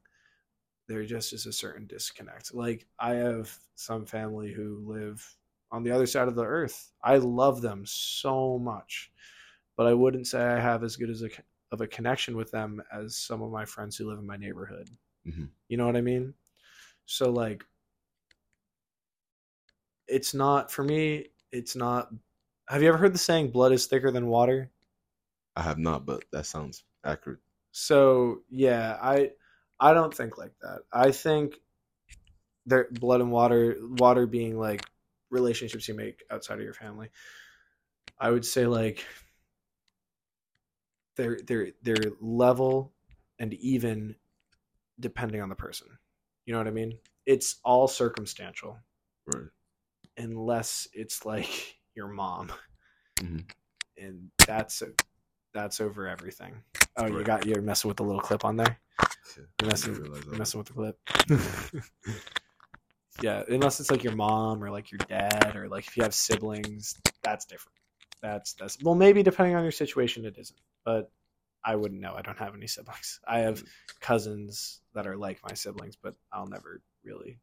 There 0.88 1.04
just 1.04 1.32
is 1.32 1.46
a 1.46 1.52
certain 1.52 1.86
disconnect. 1.86 2.54
Like 2.54 2.86
I 2.98 3.14
have 3.14 3.56
some 3.74 4.06
family 4.06 4.52
who 4.52 4.82
live 4.86 5.36
on 5.72 5.82
the 5.82 5.90
other 5.90 6.06
side 6.06 6.28
of 6.28 6.34
the 6.36 6.44
earth. 6.44 6.92
I 7.02 7.16
love 7.16 7.60
them 7.60 7.84
so 7.86 8.58
much, 8.58 9.10
but 9.76 9.86
I 9.86 9.94
wouldn't 9.94 10.26
say 10.26 10.40
I 10.40 10.60
have 10.60 10.84
as 10.84 10.96
good 10.96 11.10
as 11.10 11.22
a 11.22 11.30
of 11.72 11.80
a 11.80 11.86
connection 11.86 12.36
with 12.36 12.50
them 12.52 12.80
as 12.92 13.16
some 13.16 13.42
of 13.42 13.50
my 13.50 13.64
friends 13.64 13.96
who 13.96 14.08
live 14.08 14.18
in 14.20 14.26
my 14.26 14.36
neighborhood. 14.36 14.88
Mhm. 15.26 15.50
You 15.68 15.76
know 15.76 15.86
what 15.86 15.96
I 15.96 16.00
mean? 16.00 16.34
So 17.06 17.30
like 17.30 17.64
it's 20.08 20.34
not 20.34 20.70
for 20.70 20.84
me, 20.84 21.28
it's 21.52 21.74
not 21.76 22.12
Have 22.68 22.82
you 22.82 22.88
ever 22.88 22.98
heard 22.98 23.14
the 23.14 23.18
saying 23.18 23.50
blood 23.50 23.72
is 23.72 23.86
thicker 23.86 24.10
than 24.10 24.26
water? 24.28 24.70
I 25.56 25.62
have 25.62 25.78
not, 25.78 26.04
but 26.06 26.24
that 26.32 26.46
sounds 26.46 26.84
accurate. 27.04 27.40
So 27.78 28.40
yeah, 28.48 28.96
I 29.02 29.32
I 29.78 29.92
don't 29.92 30.14
think 30.14 30.38
like 30.38 30.52
that. 30.62 30.80
I 30.94 31.10
think 31.12 31.56
there 32.64 32.88
blood 32.90 33.20
and 33.20 33.30
water 33.30 33.76
water 33.82 34.26
being 34.26 34.58
like 34.58 34.82
relationships 35.30 35.86
you 35.86 35.94
make 35.94 36.22
outside 36.30 36.54
of 36.58 36.64
your 36.64 36.72
family. 36.72 37.10
I 38.18 38.30
would 38.30 38.46
say 38.46 38.66
like 38.66 39.04
they're 41.16 41.38
they're 41.46 41.68
they're 41.82 42.12
level 42.20 42.92
and 43.38 43.52
even 43.54 44.14
depending 45.00 45.42
on 45.42 45.48
the 45.48 45.54
person. 45.54 45.88
You 46.46 46.52
know 46.54 46.60
what 46.60 46.68
I 46.68 46.72
mean? 46.72 46.98
It's 47.26 47.56
all 47.64 47.88
circumstantial 47.88 48.78
Right. 49.26 49.48
unless 50.16 50.88
it's 50.92 51.26
like 51.26 51.78
your 51.94 52.08
mom. 52.08 52.52
Mhm. 53.20 53.50
And 53.98 54.30
that's 54.46 54.82
that's 55.52 55.80
over 55.80 56.06
everything. 56.08 56.62
Oh, 56.96 57.06
you 57.06 57.22
got 57.24 57.46
you're 57.46 57.62
messing 57.62 57.88
with 57.88 57.96
the 57.96 58.04
little 58.04 58.20
clip 58.20 58.44
on 58.44 58.56
there. 58.56 58.78
Yeah, 59.00 59.44
You're 59.60 59.70
messing, 59.70 59.94
you're 59.94 60.38
messing 60.38 60.58
with 60.58 60.68
the 60.68 60.72
clip. 60.72 60.98
yeah, 63.22 63.42
unless 63.48 63.80
it's 63.80 63.90
like 63.90 64.02
your 64.02 64.14
mom 64.14 64.62
or 64.62 64.70
like 64.70 64.90
your 64.90 64.98
dad 64.98 65.56
or 65.56 65.68
like 65.68 65.86
if 65.86 65.96
you 65.96 66.02
have 66.02 66.14
siblings, 66.14 66.96
that's 67.22 67.44
different. 67.44 67.76
That's 68.22 68.54
that's 68.54 68.82
well 68.82 68.94
maybe 68.94 69.22
depending 69.22 69.54
on 69.56 69.62
your 69.62 69.72
situation 69.72 70.24
it 70.24 70.36
isn't, 70.38 70.58
but 70.84 71.10
I 71.66 71.74
wouldn't 71.74 72.00
know. 72.00 72.14
I 72.16 72.22
don't 72.22 72.38
have 72.38 72.54
any 72.54 72.68
siblings. 72.68 73.20
I 73.26 73.40
have 73.40 73.62
mm. 73.62 73.68
cousins 74.00 74.80
that 74.94 75.06
are 75.06 75.16
like 75.16 75.40
my 75.46 75.54
siblings, 75.54 75.96
but 75.96 76.14
I'll 76.32 76.46
never 76.46 76.80
really 77.04 77.40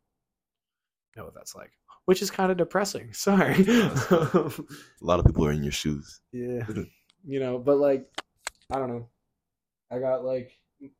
know 1.15 1.25
what 1.25 1.35
that's 1.35 1.55
like. 1.55 1.71
Which 2.05 2.21
is 2.21 2.31
kind 2.31 2.49
of 2.49 2.57
depressing. 2.57 3.09
Sorry. 3.13 3.53
A 3.67 4.51
lot 5.01 5.19
of 5.19 5.25
people 5.25 5.45
are 5.45 5.51
in 5.51 5.63
your 5.63 5.71
shoes. 5.71 6.21
yeah. 6.31 6.65
you 7.25 7.39
know, 7.39 7.59
but 7.59 7.77
like, 7.77 8.09
I 8.71 8.79
don't 8.79 8.89
know. 8.89 9.09
I 9.93 9.99
got 9.99 10.25
like 10.25 10.51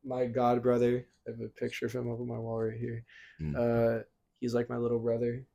my 0.06 0.26
god 0.26 0.62
brother. 0.62 1.06
I 1.28 1.32
have 1.32 1.40
a 1.40 1.48
picture 1.48 1.86
of 1.86 1.94
him 1.94 2.12
up 2.12 2.20
on 2.20 2.28
my 2.28 2.38
wall 2.38 2.62
right 2.62 2.78
here. 2.78 3.04
Mm. 3.42 3.56
Uh, 3.56 4.04
he's 4.40 4.54
like 4.54 4.70
my 4.70 4.78
little 4.78 5.00
brother. 5.00 5.46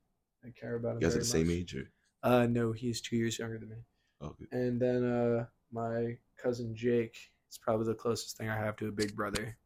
I 0.44 0.48
care 0.58 0.76
about 0.76 0.96
him. 0.96 1.02
You 1.02 1.06
guys 1.08 1.16
are 1.16 1.20
the 1.20 1.24
same 1.24 1.46
much. 1.46 1.56
age, 1.56 1.74
or 1.76 1.90
Uh, 2.22 2.46
no, 2.46 2.72
he's 2.72 3.00
two 3.00 3.16
years 3.16 3.38
younger 3.38 3.58
than 3.58 3.68
me. 3.68 3.76
oh, 4.20 4.34
good. 4.38 4.48
And 4.50 4.80
then 4.80 5.04
uh, 5.04 5.46
my 5.72 6.16
cousin 6.42 6.74
Jake. 6.74 7.16
is 7.50 7.58
probably 7.58 7.86
the 7.86 7.94
closest 7.94 8.36
thing 8.36 8.48
I 8.48 8.56
have 8.56 8.76
to 8.76 8.88
a 8.88 8.92
big 8.92 9.14
brother. 9.14 9.56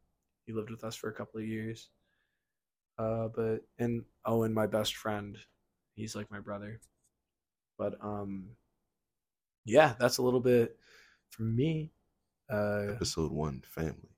He 0.45 0.53
lived 0.53 0.69
with 0.69 0.83
us 0.83 0.95
for 0.95 1.09
a 1.09 1.13
couple 1.13 1.39
of 1.39 1.47
years. 1.47 1.89
Uh, 2.97 3.27
but 3.35 3.65
and 3.79 4.03
Owen, 4.25 4.53
my 4.53 4.67
best 4.67 4.95
friend, 4.95 5.37
he's 5.95 6.15
like 6.15 6.29
my 6.29 6.39
brother. 6.39 6.79
But 7.77 7.95
um, 8.01 8.49
yeah, 9.65 9.93
that's 9.99 10.17
a 10.17 10.21
little 10.21 10.41
bit 10.41 10.77
for 11.29 11.43
me. 11.43 11.91
Uh, 12.49 12.91
episode 12.93 13.31
one, 13.31 13.63
family. 13.67 14.09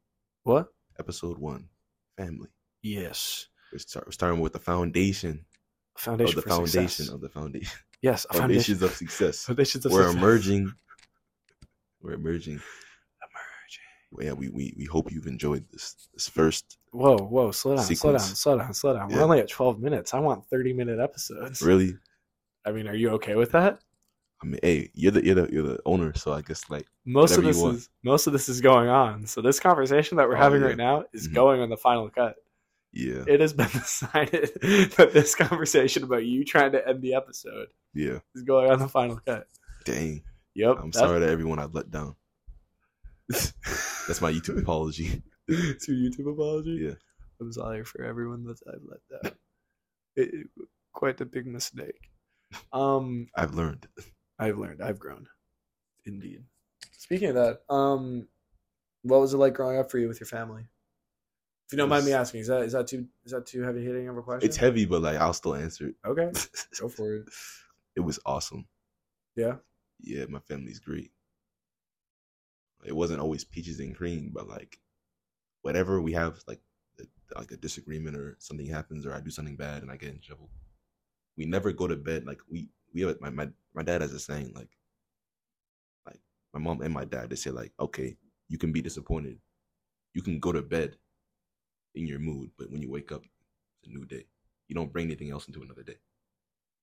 what? 0.44 0.67
Episode 1.00 1.38
one, 1.38 1.70
family. 2.17 2.50
Yes, 2.82 3.48
We're, 3.72 3.79
start, 3.79 4.08
we're 4.08 4.12
starting 4.12 4.39
with 4.39 4.53
the 4.53 4.60
foundation, 4.60 5.46
foundation 5.98 6.38
of 6.39 6.44
the 6.44 6.50
foundation 6.50 6.88
success. 6.88 7.10
of 7.10 7.22
the 7.22 7.29
foundation. 7.29 7.77
yes, 8.01 8.25
a 8.29 8.34
Foundations 8.34 8.79
foundation. 8.79 8.84
of 8.86 8.96
success. 8.96 9.44
Foundations 9.46 9.86
of 9.86 9.91
success. 9.91 9.98
We're 10.05 10.12
success. 10.12 10.24
emerging. 10.24 10.74
We're 12.01 12.13
emerging. 12.13 12.62
Emerging. 14.13 14.27
Yeah, 14.27 14.34
we, 14.34 14.50
we 14.50 14.74
we 14.77 14.86
hope 14.86 15.12
you've 15.12 15.27
enjoyed 15.27 15.65
this 15.72 16.08
this 16.13 16.29
first. 16.29 16.77
Whoa, 16.91 17.17
whoa, 17.17 17.51
slow 17.51 17.75
down, 17.75 17.86
slow 17.86 18.12
down, 18.12 18.20
slow 18.22 18.58
down, 18.58 18.74
slow 18.74 18.94
down. 18.94 19.10
We're 19.10 19.22
only 19.24 19.39
at 19.39 19.50
twelve 19.50 19.79
minutes. 19.79 20.13
I 20.13 20.20
want 20.20 20.46
thirty 20.48 20.72
minute 20.74 21.00
episodes. 21.00 21.62
Really, 21.62 21.96
I 22.65 22.72
mean, 22.72 22.88
are 22.88 22.96
you 22.96 23.10
okay 23.12 23.36
with 23.36 23.51
that? 23.51 23.79
I 24.43 24.47
mean, 24.47 24.59
hey, 24.61 24.89
you're 24.93 25.11
the 25.11 25.25
you're 25.25 25.35
the 25.35 25.49
you're 25.51 25.63
the 25.63 25.79
owner, 25.85 26.13
so 26.15 26.33
I 26.33 26.41
guess 26.41 26.69
like 26.69 26.85
Most 27.05 27.37
of 27.37 27.43
this 27.43 27.61
is 27.61 27.89
most 28.03 28.27
of 28.27 28.33
this 28.33 28.49
is 28.49 28.61
going 28.61 28.89
on. 28.89 29.25
So 29.27 29.41
this 29.41 29.59
conversation 29.59 30.17
that 30.17 30.27
we're 30.27 30.35
Oh, 30.35 30.39
having 30.39 30.61
yeah. 30.61 30.67
right 30.67 30.77
now 30.77 31.05
is 31.13 31.27
Mhm. 31.29 31.33
going 31.33 31.61
on 31.61 31.69
the 31.69 31.77
final 31.77 32.09
cut. 32.09 32.35
yeah, 32.91 33.23
It 33.27 33.39
has 33.39 33.53
been 33.53 33.67
decided 33.73 34.51
that 34.97 35.11
this 35.13 35.35
conversation 35.35 36.03
about 36.03 36.25
you 36.25 36.43
trying 36.45 36.73
to 36.73 36.87
end 36.87 37.01
the 37.01 37.13
episode 37.15 37.67
yeah. 37.93 38.19
is 38.35 38.43
going 38.43 38.69
on 38.71 38.79
the 38.79 38.87
final 38.89 39.17
cut. 39.25 39.47
Dang, 39.85 40.23
Yep. 40.53 40.77
I'm 40.81 40.91
sorry 40.93 41.19
to 41.21 41.27
everyone 41.27 41.59
I've 41.59 41.73
let 41.73 41.89
down. 41.91 42.15
That's 43.29 44.21
my 44.21 44.31
YouTube 44.31 44.59
apology. 44.61 45.23
It's 45.47 45.87
your 45.87 45.97
YouTube 45.97 46.31
apology. 46.31 46.79
Yeah. 46.81 46.95
I'm 47.41 47.51
sorry 47.51 47.83
for 47.83 48.03
everyone 48.03 48.43
that 48.45 48.57
I've 48.67 48.81
let 48.87 49.23
down. 49.23 49.31
It, 50.15 50.33
it- 50.33 50.47
quite 50.93 51.19
a 51.19 51.25
big 51.25 51.45
mistake. 51.45 52.09
Um, 52.71 53.27
I've 53.35 53.53
learned. 53.53 53.87
I've 54.39 54.57
learned. 54.57 54.81
I've 54.81 54.99
grown. 54.99 55.27
Indeed. 56.05 56.43
Speaking 56.91 57.29
of 57.29 57.35
that, 57.35 57.61
um, 57.73 58.27
what 59.03 59.21
was 59.21 59.33
it 59.33 59.37
like 59.37 59.53
growing 59.53 59.77
up 59.77 59.89
for 59.91 59.97
you 59.97 60.07
with 60.07 60.19
your 60.19 60.27
family? 60.27 60.63
If 61.67 61.73
you 61.73 61.77
don't 61.77 61.89
mind 61.89 62.05
me 62.05 62.13
asking, 62.13 62.41
is 62.41 62.47
that 62.47 62.61
is 62.63 62.73
that 62.73 62.87
too 62.87 63.07
is 63.25 63.31
that 63.31 63.45
too 63.47 63.63
heavy 63.63 63.83
hitting 63.83 64.07
of 64.07 64.17
a 64.17 64.21
question? 64.21 64.47
It's 64.47 64.57
heavy, 64.57 64.85
but 64.85 65.01
like 65.01 65.17
I'll 65.17 65.33
still 65.33 65.55
answer 65.55 65.87
it. 65.87 65.95
Okay, 66.05 66.31
go 66.79 66.89
for 66.89 67.15
it. 67.15 67.25
It 67.95 68.01
was 68.01 68.19
awesome. 68.25 68.67
Yeah. 69.35 69.55
Yeah, 70.01 70.25
my 70.29 70.39
family's 70.39 70.79
great. 70.79 71.11
It 72.85 72.95
wasn't 72.95 73.19
always 73.21 73.43
peaches 73.43 73.79
and 73.79 73.95
cream, 73.95 74.31
but 74.33 74.47
like 74.47 74.79
whatever 75.61 75.99
we 76.01 76.13
have, 76.13 76.39
like 76.47 76.61
a- 76.99 77.39
like 77.39 77.51
a 77.51 77.57
disagreement 77.57 78.15
or 78.15 78.35
something 78.39 78.67
happens, 78.67 79.05
or 79.05 79.13
I 79.13 79.21
do 79.21 79.31
something 79.31 79.55
bad 79.55 79.81
and 79.81 79.91
I 79.91 79.97
get 79.97 80.09
in 80.13 80.19
trouble. 80.19 80.49
We 81.35 81.45
never 81.45 81.71
go 81.71 81.87
to 81.87 81.95
bed 81.95 82.25
like 82.25 82.41
we 82.47 82.69
we 82.95 83.01
have 83.01 83.21
my 83.21 83.29
my 83.29 83.49
my 83.75 83.83
dad 83.83 84.01
has 84.01 84.13
a 84.13 84.19
saying 84.19 84.53
like 84.55 84.69
like 86.07 86.19
my 86.55 86.61
mom 86.61 86.81
and 86.81 86.93
my 86.93 87.05
dad 87.05 87.29
they 87.29 87.37
say 87.37 87.51
like 87.51 87.73
okay 87.79 88.17
you 88.49 88.57
can 88.59 88.71
be 88.71 88.81
disappointed, 88.81 89.39
you 90.15 90.23
can 90.23 90.39
go 90.39 90.53
to 90.53 90.63
bed 90.63 90.97
in 91.95 92.07
your 92.07 92.19
mood, 92.19 92.51
but 92.57 92.71
when 92.71 92.81
you 92.81 92.91
wake 92.91 93.11
up, 93.11 93.23
it's 93.81 93.89
a 93.89 93.97
new 93.97 94.05
day. 94.05 94.25
You 94.69 94.75
don't 94.75 94.93
bring 94.93 95.07
anything 95.07 95.31
else 95.31 95.47
into 95.47 95.63
another 95.63 95.83
day 95.83 95.97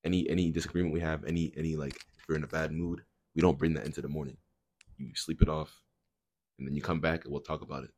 any 0.04 0.28
any 0.28 0.50
disagreement 0.50 0.94
we 0.94 1.00
have, 1.00 1.24
any 1.24 1.52
any 1.56 1.76
like 1.76 1.94
if 1.94 2.28
we're 2.28 2.36
in 2.36 2.44
a 2.44 2.48
bad 2.48 2.72
mood, 2.72 3.02
we 3.34 3.42
don't 3.42 3.58
bring 3.58 3.74
that 3.74 3.86
into 3.86 4.02
the 4.02 4.08
morning. 4.08 4.36
You 4.98 5.14
sleep 5.14 5.42
it 5.42 5.48
off, 5.48 5.72
and 6.58 6.66
then 6.66 6.74
you 6.74 6.82
come 6.82 7.00
back 7.00 7.24
and 7.24 7.32
we'll 7.32 7.42
talk 7.42 7.62
about 7.62 7.84
it. 7.84 7.92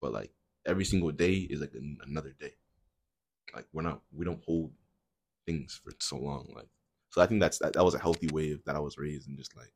But 0.00 0.12
like 0.12 0.32
every 0.66 0.84
single 0.84 1.10
day 1.10 1.34
is 1.34 1.60
like 1.60 1.74
an, 1.74 1.98
another 2.06 2.34
day. 2.38 2.54
Like 3.54 3.66
we're 3.72 3.82
not 3.82 4.02
we 4.12 4.24
don't 4.24 4.42
hold 4.44 4.72
things 5.46 5.80
for 5.82 5.92
so 6.00 6.18
long. 6.18 6.52
Like 6.54 6.68
so, 7.16 7.22
I 7.22 7.26
think 7.26 7.40
that's 7.40 7.58
that, 7.60 7.72
that 7.72 7.84
was 7.84 7.94
a 7.94 7.98
healthy 7.98 8.28
way 8.28 8.58
that 8.66 8.76
I 8.76 8.78
was 8.78 8.98
raised, 8.98 9.26
and 9.26 9.38
just 9.38 9.56
like 9.56 9.72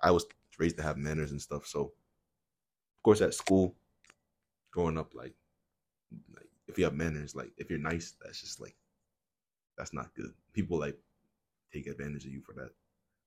I 0.00 0.10
was 0.10 0.26
raised 0.58 0.76
to 0.78 0.82
have 0.82 0.96
manners 0.96 1.30
and 1.30 1.40
stuff. 1.40 1.64
So 1.64 1.80
of 1.82 3.02
course 3.04 3.20
at 3.20 3.34
school, 3.34 3.76
growing 4.72 4.98
up, 4.98 5.14
like 5.14 5.32
like 6.34 6.48
if 6.66 6.76
you 6.78 6.84
have 6.84 6.94
manners, 6.94 7.36
like 7.36 7.52
if 7.56 7.70
you're 7.70 7.78
nice, 7.78 8.14
that's 8.20 8.40
just 8.40 8.60
like 8.60 8.74
that's 9.78 9.92
not 9.92 10.12
good. 10.16 10.32
People 10.54 10.76
like 10.80 10.98
take 11.72 11.86
advantage 11.86 12.26
of 12.26 12.32
you 12.32 12.40
for 12.40 12.52
that. 12.54 12.70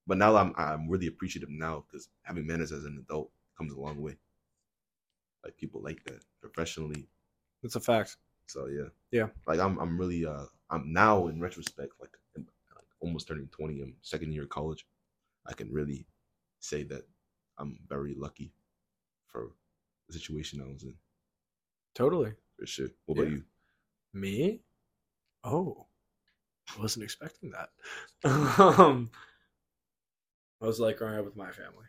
But 0.06 0.18
now 0.18 0.36
I'm 0.36 0.54
I'm 0.58 0.90
really 0.90 1.08
appreciative 1.08 1.50
now 1.50 1.86
because 1.88 2.10
having 2.24 2.46
manners 2.46 2.74
as 2.74 2.84
an 2.84 3.02
adult 3.08 3.32
comes 3.58 3.72
a 3.72 3.80
long 3.80 4.02
way. 4.02 4.18
Like 5.46 5.56
people 5.56 5.82
like 5.82 6.04
that 6.04 6.26
professionally. 6.42 7.08
That's 7.64 7.78
a 7.78 7.80
fact. 7.80 8.18
So 8.48 8.68
yeah, 8.68 8.90
Yeah. 9.12 9.28
Like 9.48 9.62
I'm 9.62 9.78
I'm 9.80 9.98
really 9.98 10.26
uh 10.26 10.48
I'm 10.70 10.92
now 10.92 11.28
in 11.28 11.40
retrospect 11.40 11.94
like 12.02 12.18
almost 13.16 13.30
turning 13.30 13.48
twenty. 13.48 13.82
I'm 13.82 13.94
second 14.02 14.34
year 14.34 14.44
of 14.44 14.50
college. 14.50 14.86
I 15.48 15.54
can 15.54 15.72
really 15.72 16.06
say 16.60 16.84
that 16.84 17.04
I'm 17.58 17.80
very 17.88 18.14
lucky 18.14 18.52
for 19.28 19.52
the 20.10 20.14
situation 20.14 20.60
I 20.62 20.70
was 20.70 20.84
in 20.84 20.96
Totally. 21.94 22.34
for 22.60 22.66
sure. 22.66 22.90
What 23.06 23.18
about 23.20 23.32
you? 23.32 23.44
Me? 24.14 24.60
Oh, 25.46 25.88
I 26.78 26.82
wasn't 26.82 27.06
expecting 27.06 27.52
that. 27.52 27.70
um, 28.60 29.10
I 30.62 30.66
was 30.66 30.82
like 30.82 30.98
growing 30.98 31.18
up 31.18 31.24
with 31.24 31.38
my 31.38 31.52
family. 31.52 31.86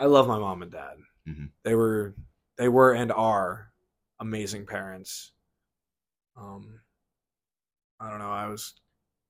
I 0.00 0.06
love 0.06 0.26
my 0.26 0.38
mom 0.38 0.62
and 0.62 0.72
dad. 0.72 0.96
Mhm. 1.28 1.50
They 1.62 1.76
were, 1.76 2.16
they 2.58 2.68
were 2.68 2.92
and 2.92 3.12
are 3.12 3.70
amazing 4.18 4.66
parents. 4.66 5.30
Um, 6.36 6.80
I 8.00 8.10
don't 8.10 8.18
know. 8.18 8.32
I 8.32 8.46
was 8.46 8.74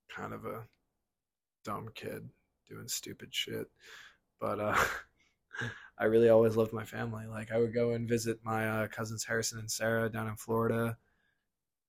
kind 0.08 0.32
of 0.32 0.44
a 0.44 0.66
dumb 1.64 1.88
kid 1.94 2.28
doing 2.68 2.88
stupid 2.88 3.34
shit, 3.34 3.68
but 4.40 4.60
uh, 4.60 4.76
I 5.98 6.04
really 6.04 6.28
always 6.28 6.56
loved 6.56 6.72
my 6.72 6.84
family. 6.84 7.26
Like 7.26 7.52
I 7.52 7.58
would 7.58 7.74
go 7.74 7.92
and 7.92 8.08
visit 8.08 8.38
my 8.42 8.68
uh, 8.68 8.86
cousins 8.88 9.24
Harrison 9.24 9.58
and 9.58 9.70
Sarah 9.70 10.08
down 10.08 10.28
in 10.28 10.36
Florida 10.36 10.96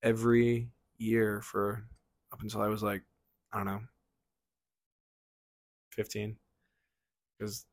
every 0.04 0.70
year 0.98 1.42
for 1.42 1.84
up 2.32 2.42
until 2.42 2.62
I 2.62 2.68
was 2.68 2.84
like 2.84 3.02
I 3.52 3.58
don't 3.58 3.66
know 3.66 3.82
15 5.92 6.36
because 7.38 7.66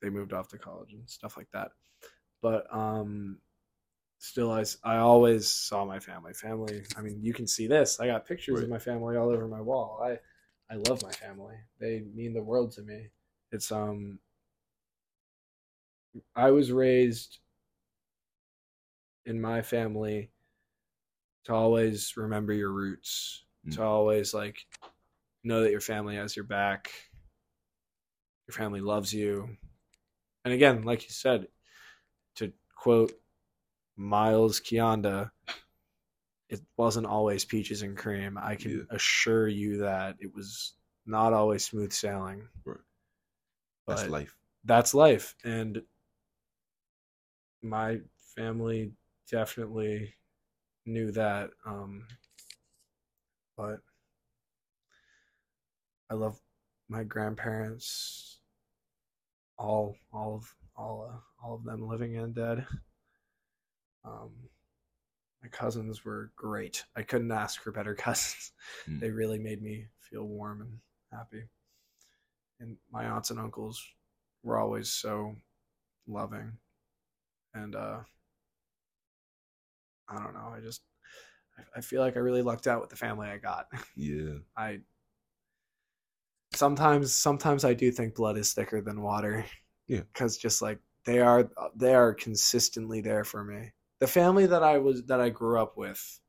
they 0.00 0.10
moved 0.10 0.32
off 0.32 0.48
to 0.48 0.58
college 0.58 0.92
and 0.92 1.08
stuff 1.08 1.36
like 1.36 1.48
that. 1.52 1.72
But 2.42 2.72
um 2.74 3.38
still 4.20 4.52
I, 4.52 4.64
I 4.84 4.98
always 4.98 5.50
saw 5.50 5.84
my 5.84 5.98
family. 5.98 6.32
Family, 6.34 6.82
I 6.96 7.00
mean, 7.00 7.18
you 7.22 7.32
can 7.32 7.46
see 7.46 7.66
this. 7.66 7.98
I 7.98 8.06
got 8.06 8.26
pictures 8.26 8.60
of 8.62 8.68
my 8.68 8.78
family 8.78 9.16
all 9.16 9.30
over 9.30 9.48
my 9.48 9.60
wall. 9.60 10.00
I 10.04 10.18
I 10.72 10.76
love 10.76 11.02
my 11.02 11.10
family. 11.10 11.56
They 11.80 12.04
mean 12.14 12.34
the 12.34 12.42
world 12.42 12.70
to 12.72 12.82
me. 12.82 13.08
It's 13.50 13.72
um 13.72 14.20
I 16.36 16.50
was 16.50 16.70
raised 16.70 17.38
in 19.24 19.40
my 19.40 19.62
family 19.62 20.30
to 21.44 21.54
always 21.54 22.16
remember 22.16 22.52
your 22.52 22.72
roots, 22.72 23.44
to 23.70 23.78
Mm. 23.80 23.84
always 23.84 24.34
like 24.34 24.66
know 25.42 25.62
that 25.62 25.70
your 25.70 25.80
family 25.80 26.16
has 26.16 26.36
your 26.36 26.44
back, 26.44 26.92
your 28.46 28.54
family 28.54 28.80
loves 28.80 29.12
you. 29.14 29.56
And 30.44 30.52
again, 30.52 30.82
like 30.82 31.04
you 31.04 31.10
said, 31.10 31.48
to 32.36 32.52
quote 32.74 33.12
Myles 34.00 34.60
Kionda, 34.60 35.30
it 36.48 36.60
wasn't 36.78 37.06
always 37.06 37.44
peaches 37.44 37.82
and 37.82 37.96
cream. 37.96 38.38
I 38.40 38.56
can 38.56 38.70
Yeah. 38.78 38.96
assure 38.96 39.46
you 39.46 39.76
that 39.78 40.16
it 40.20 40.34
was 40.34 40.74
not 41.06 41.32
always 41.32 41.64
smooth 41.66 41.92
sailing. 41.92 42.48
Right. 42.64 42.78
That's 43.86 44.08
life. 44.08 44.36
that's 44.64 44.94
life 44.94 45.34
and 45.44 45.82
my 47.62 48.00
family 48.36 48.92
definitely 49.30 50.14
knew 50.86 51.10
that 51.12 51.50
um 51.66 52.06
but 53.56 53.80
i 56.10 56.14
love 56.14 56.38
my 56.88 57.02
grandparents 57.02 58.38
all 59.58 59.96
all 60.12 60.36
of 60.36 60.54
all 60.76 61.10
uh, 61.10 61.18
all 61.46 61.54
of 61.56 61.64
them 61.64 61.86
living 61.86 62.16
and 62.16 62.34
dead 62.34 62.66
um 64.04 64.30
my 65.42 65.48
cousins 65.48 66.04
were 66.04 66.30
great 66.36 66.84
i 66.96 67.02
couldn't 67.02 67.32
ask 67.32 67.62
for 67.62 67.72
better 67.72 67.94
cousins 68.06 68.52
Mm. 68.88 69.00
they 69.00 69.10
really 69.10 69.38
made 69.38 69.60
me 69.62 69.86
feel 69.98 70.24
warm 70.24 70.60
and 70.62 70.78
happy 71.12 71.44
and 72.60 72.76
my 72.92 73.04
aunts 73.06 73.30
and 73.30 73.38
uncles 73.40 73.82
were 74.42 74.58
always 74.58 74.90
so 74.90 75.34
loving, 76.06 76.52
and 77.54 77.74
uh, 77.74 78.00
I 80.08 80.18
don't 80.18 80.34
know. 80.34 80.52
I 80.54 80.60
just 80.60 80.82
I- 81.58 81.78
I 81.78 81.80
feel 81.80 82.00
like 82.02 82.16
I 82.16 82.20
really 82.20 82.42
lucked 82.42 82.66
out 82.66 82.80
with 82.80 82.90
the 82.90 82.96
family 82.96 83.28
I 83.28 83.38
got. 83.38 83.68
Yeah. 83.96 84.38
I 84.56 84.80
sometimes 86.52 87.12
sometimes 87.12 87.64
I 87.64 87.74
do 87.74 87.90
think 87.90 88.14
blood 88.14 88.36
is 88.36 88.52
thicker 88.52 88.80
than 88.80 89.02
water. 89.02 89.44
Yeah. 89.86 90.02
Cuz 90.14 90.36
just 90.36 90.62
like 90.62 90.78
they 91.04 91.20
are 91.20 91.50
they 91.74 91.94
are 91.94 92.14
consistently 92.14 93.00
there 93.00 93.24
for 93.24 93.44
me. 93.44 93.72
The 94.00 94.06
family 94.06 94.46
that 94.46 94.62
I 94.62 94.78
was 94.78 95.04
that 95.04 95.20
I 95.20 95.28
grew 95.28 95.60
up 95.60 95.76
with, 95.76 96.20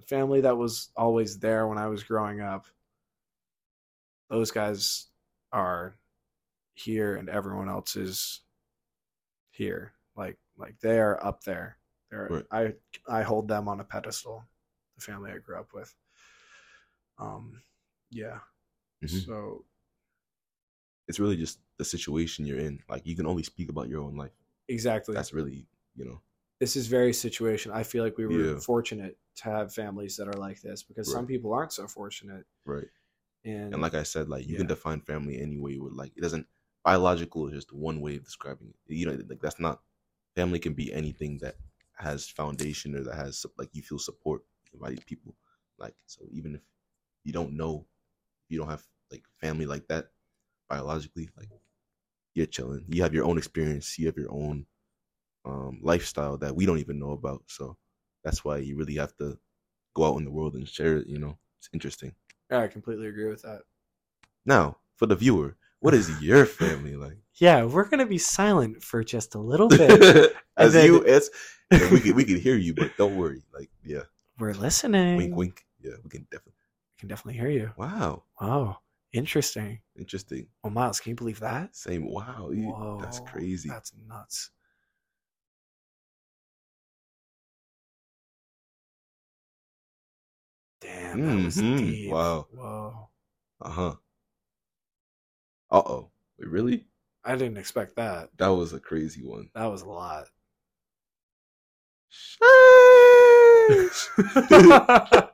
the 0.00 0.06
family 0.06 0.40
that 0.42 0.56
was 0.56 0.90
always 0.96 1.38
there 1.38 1.66
when 1.68 1.78
I 1.78 1.86
was 1.88 2.02
growing 2.02 2.40
up. 2.40 2.66
Those 4.30 4.50
guys 4.50 5.06
are 5.52 5.98
here 6.74 7.16
and 7.16 7.28
everyone 7.28 7.68
else 7.68 7.96
is 7.96 8.42
here. 9.50 9.94
Like 10.16 10.38
like 10.56 10.78
they 10.80 10.98
are 10.98 11.22
up 11.24 11.42
there. 11.44 11.78
They're 12.10 12.28
Right. 12.30 12.46
I 12.50 12.74
I 13.08 13.22
hold 13.22 13.48
them 13.48 13.68
on 13.68 13.80
a 13.80 13.84
pedestal. 13.84 14.44
The 14.96 15.02
family 15.02 15.30
I 15.32 15.38
grew 15.38 15.58
up 15.58 15.72
with. 15.72 15.94
Um 17.18 17.62
yeah. 18.10 18.40
Mhm. 19.02 19.24
So 19.24 19.64
It's 21.06 21.18
really 21.18 21.36
just 21.36 21.60
the 21.78 21.84
situation 21.84 22.44
you're 22.46 22.58
in. 22.58 22.82
Like 22.88 23.06
you 23.06 23.16
can 23.16 23.26
only 23.26 23.42
speak 23.42 23.70
about 23.70 23.88
your 23.88 24.02
own 24.02 24.16
life. 24.16 24.32
exactly. 24.68 25.14
That's 25.14 25.32
really, 25.32 25.66
you 25.96 26.04
know. 26.04 26.20
This 26.60 26.76
is 26.76 26.86
very 26.88 27.12
situation. 27.12 27.72
I 27.72 27.82
feel 27.82 28.04
like 28.04 28.18
we 28.18 28.26
were 28.26 28.54
Yeah. 28.54 28.58
fortunate 28.60 29.18
to 29.36 29.44
have 29.44 29.72
families 29.72 30.16
that 30.16 30.28
are 30.28 30.38
like 30.38 30.60
this 30.60 30.82
because 30.82 31.10
some 31.10 31.26
people 31.26 31.52
aren't 31.52 31.72
so 31.72 31.86
fortunate. 31.86 32.46
Right. 32.64 32.88
And, 33.44 33.72
And 33.72 33.82
like 33.82 33.94
I 33.94 34.02
said, 34.02 34.28
like 34.28 34.46
you 34.46 34.56
can 34.56 34.66
define 34.66 35.00
family 35.00 35.40
any 35.40 35.58
way 35.58 35.72
you 35.72 35.82
would 35.82 35.94
like. 35.94 36.16
It 36.16 36.20
doesn't 36.20 36.46
biological 36.84 37.46
is 37.48 37.54
just 37.54 37.72
one 37.72 38.00
way 38.00 38.16
of 38.16 38.24
describing 38.24 38.68
it. 38.68 38.94
You 38.94 39.06
know, 39.06 39.24
like 39.28 39.40
that's 39.40 39.60
not 39.60 39.82
family 40.34 40.58
can 40.58 40.74
be 40.74 40.92
anything 40.92 41.38
that 41.38 41.56
has 41.96 42.28
foundation 42.28 42.94
or 42.96 43.02
that 43.04 43.14
has 43.16 43.44
like 43.56 43.70
you 43.72 43.82
feel 43.82 43.98
support 43.98 44.42
by 44.74 44.90
these 44.90 45.04
people. 45.04 45.36
Like 45.78 45.96
so, 46.06 46.26
even 46.30 46.56
if 46.56 46.62
you 47.24 47.32
don't 47.32 47.56
know, 47.56 47.86
you 48.48 48.58
don't 48.58 48.70
have 48.70 48.86
like 49.10 49.24
family 49.40 49.66
like 49.66 49.88
that 49.88 50.12
biologically, 50.68 51.30
like 51.36 51.50
you're 52.34 52.46
chilling. 52.46 52.84
You 52.88 53.02
have 53.02 53.14
your 53.14 53.24
own 53.24 53.38
experience. 53.38 53.98
You 53.98 54.06
have 54.06 54.16
your 54.16 54.32
own 54.32 54.66
um, 55.44 55.78
lifestyle 55.82 56.36
that 56.38 56.54
we 56.54 56.66
don't 56.66 56.78
even 56.78 56.98
know 56.98 57.12
about. 57.12 57.42
So 57.46 57.76
that's 58.24 58.44
why 58.44 58.58
you 58.58 58.76
really 58.76 58.96
have 58.96 59.16
to 59.18 59.38
go 59.94 60.04
out 60.04 60.16
in 60.18 60.24
the 60.24 60.30
world 60.30 60.54
and 60.54 60.68
share 60.68 60.98
it. 60.98 61.06
You 61.06 61.18
know, 61.18 61.38
it's 61.58 61.68
interesting. 61.72 62.12
I 62.50 62.66
completely 62.66 63.08
agree 63.08 63.28
with 63.28 63.42
that. 63.42 63.62
Now, 64.46 64.78
for 64.96 65.06
the 65.06 65.16
viewer, 65.16 65.56
what 65.80 65.94
is 65.94 66.10
your 66.22 66.46
family 66.46 66.96
like? 66.96 67.18
Yeah, 67.40 67.62
we're 67.66 67.88
gonna 67.88 68.04
be 68.04 68.18
silent 68.18 68.82
for 68.82 69.04
just 69.04 69.36
a 69.36 69.38
little 69.38 69.68
bit. 69.68 70.32
as 70.56 70.72
then- 70.72 70.86
you, 70.86 71.04
as 71.06 71.30
we 71.70 72.00
can 72.00 72.16
we 72.16 72.24
can 72.24 72.36
hear 72.40 72.56
you, 72.56 72.74
but 72.74 72.90
don't 72.96 73.16
worry. 73.16 73.44
Like, 73.54 73.70
yeah, 73.84 74.02
we're 74.40 74.54
listening. 74.54 75.16
wink, 75.16 75.36
wink. 75.36 75.64
Yeah, 75.80 75.92
we 76.02 76.10
can 76.10 76.22
definitely. 76.32 76.54
I 76.58 76.94
can 76.98 77.08
definitely 77.08 77.38
hear 77.38 77.48
you. 77.50 77.70
Wow, 77.76 78.24
Wow, 78.40 78.78
interesting. 79.12 79.78
interesting. 79.96 80.48
Oh, 80.64 80.70
Myles, 80.70 80.98
can 80.98 81.10
you 81.10 81.14
believe 81.16 81.38
that? 81.38 81.76
Same. 81.76 82.10
Wow, 82.10 82.50
you- 82.52 82.98
that's 83.00 83.20
crazy. 83.20 83.68
That's 83.68 83.92
nuts. 84.08 84.50
Damn, 90.80 91.26
that 91.26 91.44
was 91.44 91.56
Mhm, 91.56 91.78
deep. 91.78 92.12
wow. 92.12 92.46
Whoa. 92.52 93.08
Uh 93.60 93.70
huh. 93.70 93.94
Uh 95.70 95.82
oh. 95.84 96.10
Wait, 96.38 96.48
really? 96.48 96.84
I 97.24 97.36
didn't 97.36 97.58
expect 97.58 97.96
that. 97.96 98.30
That 98.38 98.48
was 98.48 98.72
a 98.72 98.80
crazy 98.80 99.22
one. 99.22 99.50
That 99.54 99.66
was 99.66 99.82
a 99.82 99.88
lot. 99.88 100.28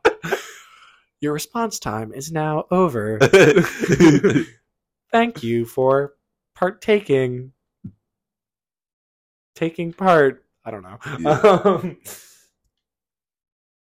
Your 1.20 1.32
response 1.32 1.78
time 1.78 2.12
is 2.12 2.32
now 2.32 2.64
over. 2.70 3.18
Thank 5.12 5.42
you 5.42 5.64
for 5.64 6.14
partaking. 6.54 7.52
Taking 9.54 9.92
part. 9.92 10.44
I 10.64 10.70
don't 10.70 10.82
know. 10.82 10.98
Yeah. 11.18 11.40
Um, 11.64 11.96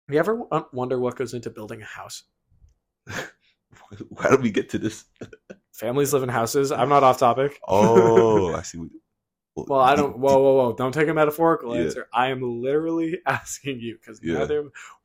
you 0.10 0.20
ever 0.20 0.42
wonder 0.74 1.00
what 1.00 1.16
goes 1.16 1.34
into 1.34 1.50
building 1.50 1.82
a 1.82 1.86
house? 1.86 2.24
How 3.08 4.30
did 4.30 4.42
we 4.42 4.52
get 4.52 4.70
to 4.72 4.78
this? 4.78 5.06
Families 5.74 6.14
live 6.14 6.24
in 6.24 6.30
houses. 6.30 6.72
I'm 6.72 6.90
not 6.90 7.04
off 7.04 7.18
topic. 7.18 7.60
Oh, 7.68 8.54
I 8.54 8.62
see. 8.62 8.78
what- 9.54 9.70
Well, 9.70 9.80
I 9.80 9.96
don't. 9.96 10.18
Whoa, 10.18 10.38
whoa, 10.42 10.54
whoa! 10.56 10.74
Don't 10.74 10.94
take 10.94 11.08
a 11.08 11.14
metaphorical 11.14 11.76
Yeah. 11.76 11.84
answer. 11.84 12.08
I 12.14 12.28
am 12.28 12.42
literally 12.42 13.20
asking 13.26 13.80
you 13.80 13.98
because 13.98 14.20
Yeah. 14.24 14.46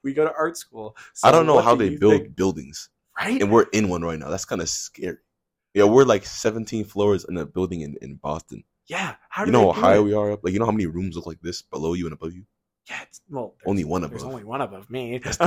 we 0.03 0.13
go 0.13 0.25
to 0.25 0.33
art 0.37 0.57
school. 0.57 0.97
I 1.25 1.31
don't 1.31 1.47
know 1.47 1.61
how 1.61 1.75
do 1.77 1.89
they 1.89 1.97
build 1.97 2.13
think- 2.23 2.37
buildings. 2.37 2.89
right? 3.19 3.41
and 3.41 3.51
we're 3.51 3.67
in 3.73 3.89
one 3.89 4.03
right 4.03 4.19
now. 4.19 4.29
That's 4.29 4.45
kind 4.45 4.61
of 4.61 4.69
scary. 4.69 5.17
Yeah, 5.75 5.85
we're 5.85 6.05
like 6.05 6.25
17 6.27 6.85
floors 6.85 7.25
in 7.29 7.37
a 7.37 7.45
building 7.47 7.81
in, 7.83 7.97
in 8.03 8.17
Boston. 8.17 8.65
yeah. 8.89 9.17
How 9.29 9.45
you 9.45 9.53
know 9.53 9.73
how 9.73 9.81
high 9.81 9.97
it? 9.97 10.03
we 10.03 10.15
are 10.15 10.33
up? 10.33 10.41
Like, 10.43 10.53
you 10.55 10.59
know 10.59 10.65
how 10.67 10.71
many 10.73 10.87
rooms 10.87 11.17
look 11.17 11.27
like 11.27 11.41
this 11.43 11.61
below 11.63 11.93
you 11.95 12.07
and 12.07 12.13
above 12.15 12.33
you? 12.35 12.45
Yeah. 12.89 13.03
It's, 13.03 13.21
well, 13.29 13.55
Only 13.65 13.85
one 13.85 14.03
There's 14.03 14.23
above. 14.23 14.33
only 14.33 14.45
one 14.45 14.61
above 14.61 14.89
me. 14.91 15.21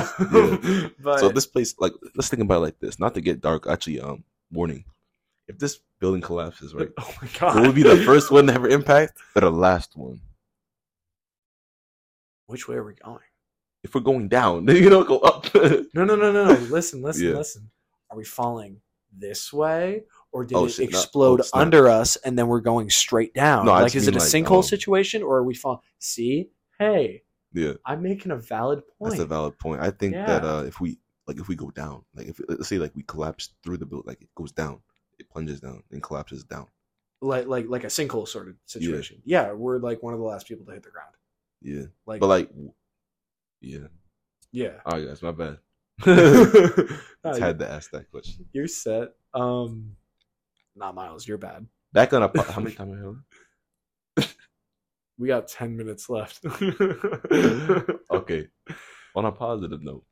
But 1.02 1.20
so 1.20 1.30
this 1.30 1.46
place, 1.46 1.74
like, 1.80 1.94
let's 2.16 2.28
think 2.30 2.42
about 2.42 2.58
it 2.58 2.60
like 2.62 2.80
this. 2.80 3.00
Not 3.00 3.14
to 3.16 3.22
get 3.22 3.42
dark, 3.42 3.66
actually, 3.68 4.00
um, 4.02 4.24
warning. 4.52 4.84
If 5.48 5.58
this 5.58 5.80
building 6.00 6.22
collapses, 6.22 6.74
right, 6.76 6.90
oh 7.00 7.14
my 7.22 7.28
god, 7.40 7.58
it 7.58 7.62
will 7.66 7.74
be 7.74 7.84
the 7.84 8.04
first 8.04 8.30
one 8.32 8.48
to 8.48 8.54
ever 8.54 8.68
impact, 8.68 9.18
but 9.34 9.42
the 9.42 9.50
last 9.50 9.96
one. 9.98 10.20
Which 12.48 12.68
way 12.68 12.76
are 12.76 12.84
we 12.84 12.94
going? 12.94 13.20
If 13.84 13.96
we're 13.96 14.02
going 14.02 14.28
down, 14.28 14.68
you 14.68 14.90
don't 14.90 15.08
go 15.08 15.20
up. 15.20 15.54
No, 15.56 16.04
no, 16.04 16.16
no, 16.16 16.16
no, 16.16 16.32
no. 16.32 16.52
Listen, 16.70 17.02
listen, 17.02 17.28
Yeah. 17.30 17.36
listen. 17.36 17.70
Are 18.12 18.18
we 18.18 18.26
falling 18.26 18.82
this 19.12 19.54
way, 19.54 20.04
or 20.32 20.44
did 20.44 20.56
Oh, 20.58 20.66
it 20.66 20.72
shit, 20.72 20.90
explode 20.90 21.40
Oh, 21.40 21.44
snap. 21.44 21.62
under 21.62 21.88
us 21.88 22.16
and 22.18 22.38
then 22.38 22.48
we're 22.48 22.60
going 22.60 22.90
straight 22.90 23.34
down? 23.34 23.66
No, 23.66 23.72
like, 23.74 23.96
is 23.96 24.08
it 24.08 24.16
a 24.16 24.20
like, 24.20 24.28
sinkhole 24.28 24.58
um, 24.58 24.64
situation, 24.64 25.24
or 25.24 25.38
are 25.38 25.44
we 25.44 25.54
falling? 25.56 25.80
See, 26.00 26.50
hey, 26.80 27.24
yeah, 27.54 27.74
I'm 27.86 28.02
making 28.02 28.32
a 28.32 28.36
valid 28.38 28.82
point. 28.98 29.12
that's 29.12 29.22
a 29.22 29.26
valid 29.26 29.58
point. 29.60 29.82
I 29.82 29.92
think 29.92 30.14
that 30.14 30.44
uh, 30.44 30.64
if 30.68 30.80
we 30.80 31.00
like, 31.28 31.40
if 31.40 31.48
we 31.48 31.56
go 31.56 31.70
down, 31.72 32.04
like, 32.16 32.28
if 32.28 32.40
let's 32.48 32.68
say 32.68 32.78
like 32.78 32.96
we 32.96 33.04
collapse 33.04 33.50
through 33.64 33.78
the 33.78 33.86
building, 33.86 34.08
like 34.08 34.22
it 34.22 34.30
goes 34.36 34.52
down, 34.52 34.82
it 35.20 35.30
plunges 35.30 35.60
down 35.60 35.84
and 35.92 36.02
collapses 36.04 36.44
down. 36.44 36.68
like, 37.22 37.48
like, 37.48 37.68
like 37.68 37.84
a 37.84 37.88
sinkhole 37.88 38.28
sort 38.28 38.48
of 38.50 38.56
situation. 38.66 39.22
Yeah. 39.26 39.52
we're 39.52 39.80
like 39.80 40.02
one 40.02 40.14
of 40.14 40.20
the 40.20 40.26
last 40.26 40.48
people 40.48 40.66
to 40.66 40.72
hit 40.72 40.84
the 40.84 40.90
ground. 40.90 41.14
Yeah, 41.62 41.84
Like, 42.06 42.22
but 42.22 42.28
like, 42.28 42.50
yeah. 43.62 43.88
yeah. 44.52 44.80
Oh, 44.86 44.96
yeah, 44.98 45.08
yes, 45.10 45.22
my 45.22 45.32
bad. 45.32 45.58
Just 46.06 47.40
had 47.40 47.60
to 47.60 47.70
ask 47.70 47.92
that 47.92 48.10
question. 48.10 48.46
you're 48.54 48.68
set. 48.68 49.10
Um, 49.34 49.96
not 50.76 50.96
Myles. 50.96 51.28
You're 51.28 51.38
bad. 51.38 51.68
Back 51.92 52.14
on 52.14 52.24
a 52.24 52.30
po- 52.30 52.44
how 52.44 52.62
many 52.62 52.74
times 52.78 52.94
I 52.98 53.06
have? 53.06 53.16
We 55.20 55.28
got 55.28 55.48
ten 55.48 55.78
minutes 55.78 56.10
left. 56.10 56.44
Okay. 58.12 58.48
On 59.16 59.26
a 59.26 59.32
positive 59.32 59.84
note, 59.84 60.04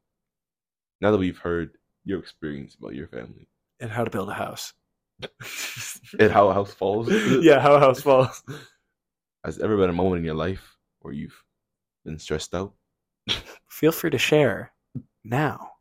now 1.01 1.11
that 1.11 1.17
we've 1.17 1.37
heard 1.37 1.77
your 2.03 2.19
experience 2.19 2.75
about 2.75 2.93
your 2.93 3.07
family 3.07 3.47
and 3.79 3.91
how 3.91 4.03
to 4.03 4.09
build 4.09 4.29
a 4.29 4.33
house. 4.33 4.73
and 6.19 6.31
how 6.31 6.47
a 6.49 6.53
house 6.53 6.73
falls, 6.73 7.09
yeah, 7.41 7.59
how 7.59 7.75
a 7.75 7.79
house 7.79 8.01
falls. 8.01 8.43
has 9.43 9.57
there 9.57 9.65
ever 9.65 9.77
been 9.77 9.89
a 9.89 9.93
moment 9.93 10.19
in 10.19 10.25
your 10.25 10.35
life 10.35 10.77
where 10.99 11.13
you've 11.13 11.43
been 12.05 12.19
stressed 12.19 12.53
out? 12.53 12.73
Feel 13.67 13.91
free 13.91 14.11
to 14.11 14.17
share 14.17 14.73
now. 15.23 15.71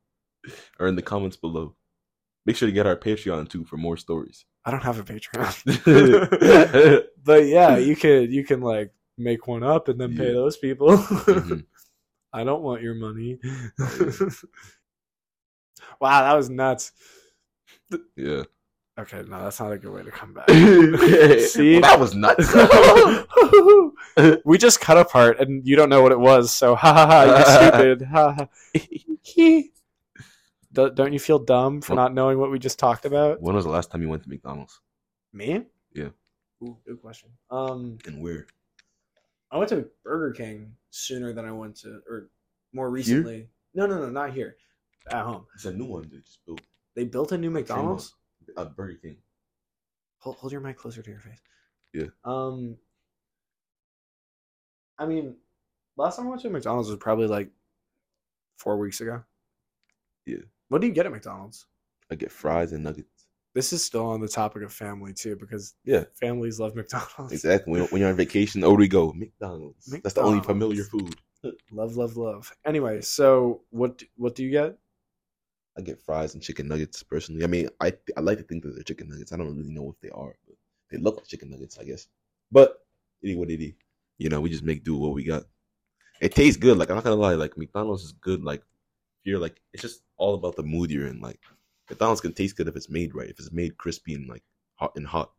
Or 0.79 0.87
in 0.89 0.97
the 0.97 1.03
comments 1.03 1.37
below. 1.37 1.75
Make 2.47 2.57
sure 2.57 2.69
to 2.69 2.73
get 2.73 2.87
our 2.87 2.97
Patreon 2.97 3.49
too 3.49 3.65
for 3.65 3.77
more 3.77 3.97
stories. 3.97 4.45
I 4.65 4.71
don't 4.71 4.83
have 4.83 4.99
a 4.99 5.05
Patreon, 5.05 5.55
but 7.25 7.47
yeah, 7.47 7.77
you 7.77 7.97
could 7.97 8.33
you 8.33 8.45
can 8.45 8.61
like 8.61 8.93
make 9.19 9.47
one 9.47 9.63
up 9.63 9.89
and 9.89 10.01
then 10.01 10.17
pay 10.17 10.33
those 10.33 10.57
people. 10.57 10.89
Mhm. 10.97 11.65
I 12.33 12.45
don't 12.45 12.63
want 12.63 12.83
your 12.83 12.95
money. 12.95 13.39
Wow, 16.01 16.23
that 16.23 16.35
was 16.35 16.51
nuts. 16.51 16.93
Yeah. 18.17 18.43
Okay, 18.99 19.23
no, 19.29 19.43
that's 19.45 19.61
not 19.61 19.73
a 19.73 19.79
good 19.79 19.93
way 19.93 20.03
to 20.03 20.11
come 20.11 20.33
back. 20.35 20.49
See, 20.51 21.79
that 21.81 21.99
was 21.99 22.15
nuts. 22.15 22.53
we 24.45 24.59
just 24.59 24.81
cut 24.81 24.97
apart, 24.99 25.39
and 25.41 25.67
you 25.67 25.77
don't 25.77 25.89
know 25.89 26.03
what 26.03 26.13
it 26.13 26.19
was. 26.21 26.53
So, 26.53 26.75
ha 26.75 26.93
ha 26.93 27.07
ha, 27.07 27.23
you 27.25 27.45
stupid. 27.71 28.03
Ha 28.09 28.33
ha. 28.33 28.49
Do- 30.73 30.91
Don't 30.91 31.13
you 31.13 31.19
feel 31.19 31.39
dumb 31.39 31.81
for 31.81 31.95
Well- 31.95 32.05
not 32.05 32.15
knowing 32.15 32.39
what 32.39 32.51
we 32.51 32.59
just 32.59 32.79
talked 32.79 33.05
about? 33.07 33.41
when 33.41 33.55
was 33.55 33.65
the 33.65 33.71
last 33.71 33.91
time 33.91 34.03
you 34.03 34.09
went 34.09 34.23
to 34.25 34.29
McDonald's? 34.29 34.81
Me? 35.33 35.63
Yeah. 35.95 36.09
Ooh, 36.63 36.77
good 36.87 37.01
question. 37.01 37.31
Um, 37.51 37.99
And 38.07 38.21
where? 38.23 38.47
I 39.51 39.59
went 39.59 39.69
to 39.71 39.89
Burger 40.05 40.33
King 40.33 40.73
sooner 40.91 41.33
than 41.33 41.45
I 41.45 41.53
went 41.53 41.77
to, 41.77 42.01
or 42.09 42.31
more 42.73 42.91
recently. 42.91 43.49
No, 43.75 43.87
no, 43.87 43.99
no, 43.99 44.11
not 44.11 44.33
here. 44.33 44.57
At 45.11 45.25
home. 45.25 45.47
It's 45.55 45.65
a 45.65 45.73
new 45.73 45.85
one 45.85 46.09
they 46.11 46.19
just 46.19 46.45
built. 46.45 46.61
They 46.95 47.05
built 47.05 47.33
a 47.33 47.39
new 47.39 47.51
McDonald's. 47.51 48.15
Uh, 48.57 48.65
Burger 48.65 48.99
King. 49.03 49.17
hold, 50.19 50.37
hold 50.37 50.53
your 50.53 50.61
mic 50.61 50.77
closer 50.77 51.03
to 51.03 51.11
your 51.11 51.21
face. 51.21 51.41
Yeah. 51.93 52.07
Um. 52.25 52.77
I 54.99 55.07
mean, 55.07 55.37
last 55.97 56.17
time 56.17 56.27
I 56.27 56.31
went 56.31 56.43
to 56.43 56.51
McDonald's 56.51 56.89
was 56.89 56.99
probably 56.99 57.27
like 57.27 57.51
four 58.57 58.79
weeks 58.79 59.01
ago. 59.01 59.23
Yeah. 60.25 60.39
What 60.69 60.81
do 60.81 60.87
you 60.87 60.93
get 60.93 61.07
at 61.07 61.13
McDonald's? 61.13 61.67
I 62.11 62.15
get 62.15 62.33
fries 62.33 62.73
and 62.73 62.83
nuggets. 62.83 63.16
This 63.57 63.73
is 63.73 63.83
still 63.83 64.05
on 64.05 64.21
the 64.21 64.29
topic 64.29 64.63
of 64.65 64.71
family 64.71 65.15
too, 65.15 65.35
because 65.35 65.77
Yeah. 65.83 66.05
families 66.21 66.61
love 66.61 66.77
McDonald's. 66.77 67.33
Exactly. 67.33 67.81
When, 67.81 68.01
you're 68.03 68.11
on 68.11 68.15
vacation, 68.17 68.63
over 68.63 68.77
we 68.77 68.87
go. 68.87 69.15
McDonald's. 69.15 69.87
That's 70.03 70.15
the 70.15 70.21
only 70.21 70.43
familiar 70.43 70.85
food. 70.85 71.17
Love, 71.73 71.97
love, 71.97 72.19
love. 72.19 72.53
Anyway, 72.67 73.01
so 73.01 73.63
what 73.71 74.03
what 74.17 74.35
do 74.35 74.45
you 74.45 74.51
get? 74.51 74.77
I 75.79 75.81
get 75.81 76.03
fries 76.03 76.35
and 76.35 76.43
chicken 76.43 76.69
nuggets 76.69 77.03
personally. 77.03 77.45
I 77.45 77.47
mean, 77.47 77.71
I 77.81 77.95
I 78.15 78.21
like 78.21 78.37
to 78.37 78.45
think 78.45 78.63
that 78.63 78.75
they're 78.75 78.83
chicken 78.83 79.09
nuggets. 79.09 79.33
I 79.33 79.39
don't 79.39 79.57
really 79.57 79.71
know 79.73 79.89
if 79.91 79.99
they 80.03 80.11
are, 80.11 80.37
but 80.47 80.57
they 80.91 80.99
look 80.99 81.17
like 81.17 81.27
chicken 81.27 81.49
nuggets, 81.49 81.79
I 81.79 81.85
guess. 81.85 82.09
But 82.53 82.85
it 83.23 83.39
what 83.39 83.51
it 83.51 83.63
is. 83.65 83.73
You 84.19 84.29
know, 84.29 84.43
we 84.43 84.51
just 84.51 84.65
make 84.65 84.85
do 84.85 84.93
with 84.95 85.03
what 85.03 85.15
we 85.15 85.25
got. 85.25 85.45
It 86.21 86.35
tastes 86.35 86.61
good. 86.61 86.77
Like 86.77 86.91
I'm 86.91 86.97
not 86.97 87.05
gonna 87.05 87.17
lie, 87.17 87.35
like 87.37 87.57
McDonald's 87.57 88.03
is 88.05 88.13
good. 88.13 88.45
Like 88.45 88.63
you're 89.25 89.39
like 89.39 89.63
it's 89.73 89.83
just 89.83 90.03
all 90.19 90.35
about 90.35 90.57
the 90.57 90.63
mood 90.63 90.91
you're 90.91 91.07
in. 91.07 91.21
Like 91.23 91.41
McDonald's 91.89 92.21
can 92.21 92.33
taste 92.33 92.57
good 92.57 92.69
if 92.69 92.77
it's 92.77 92.91
made 92.91 93.15
right, 93.15 93.29
if 93.31 93.39
it's 93.39 93.53
made 93.53 93.79
crispy 93.79 94.15
and 94.15 94.29
like 94.29 94.43
hot 94.75 94.93
and 94.97 95.07
hot. 95.07 95.33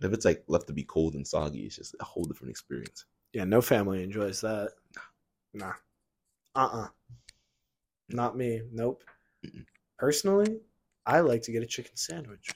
But 0.00 0.08
if 0.08 0.14
it's 0.14 0.24
like 0.24 0.44
left 0.48 0.66
to 0.68 0.72
be 0.72 0.84
cold 0.84 1.14
and 1.14 1.26
soggy, 1.26 1.60
it's 1.60 1.76
just 1.76 1.94
a 2.00 2.04
whole 2.04 2.24
different 2.24 2.50
experience. 2.50 3.04
Yeah, 3.32 3.44
no 3.44 3.60
family 3.60 4.02
enjoys 4.02 4.40
that. 4.40 4.72
Nah. 5.52 5.72
Uh 6.54 6.68
uh 6.72 6.88
Not 8.08 8.36
me. 8.36 8.62
Nope. 8.72 9.04
Mm-mm. 9.44 9.64
Personally, 9.98 10.60
I 11.06 11.20
like 11.20 11.42
to 11.42 11.52
get 11.52 11.62
a 11.62 11.66
chicken 11.66 11.96
sandwich. 11.96 12.50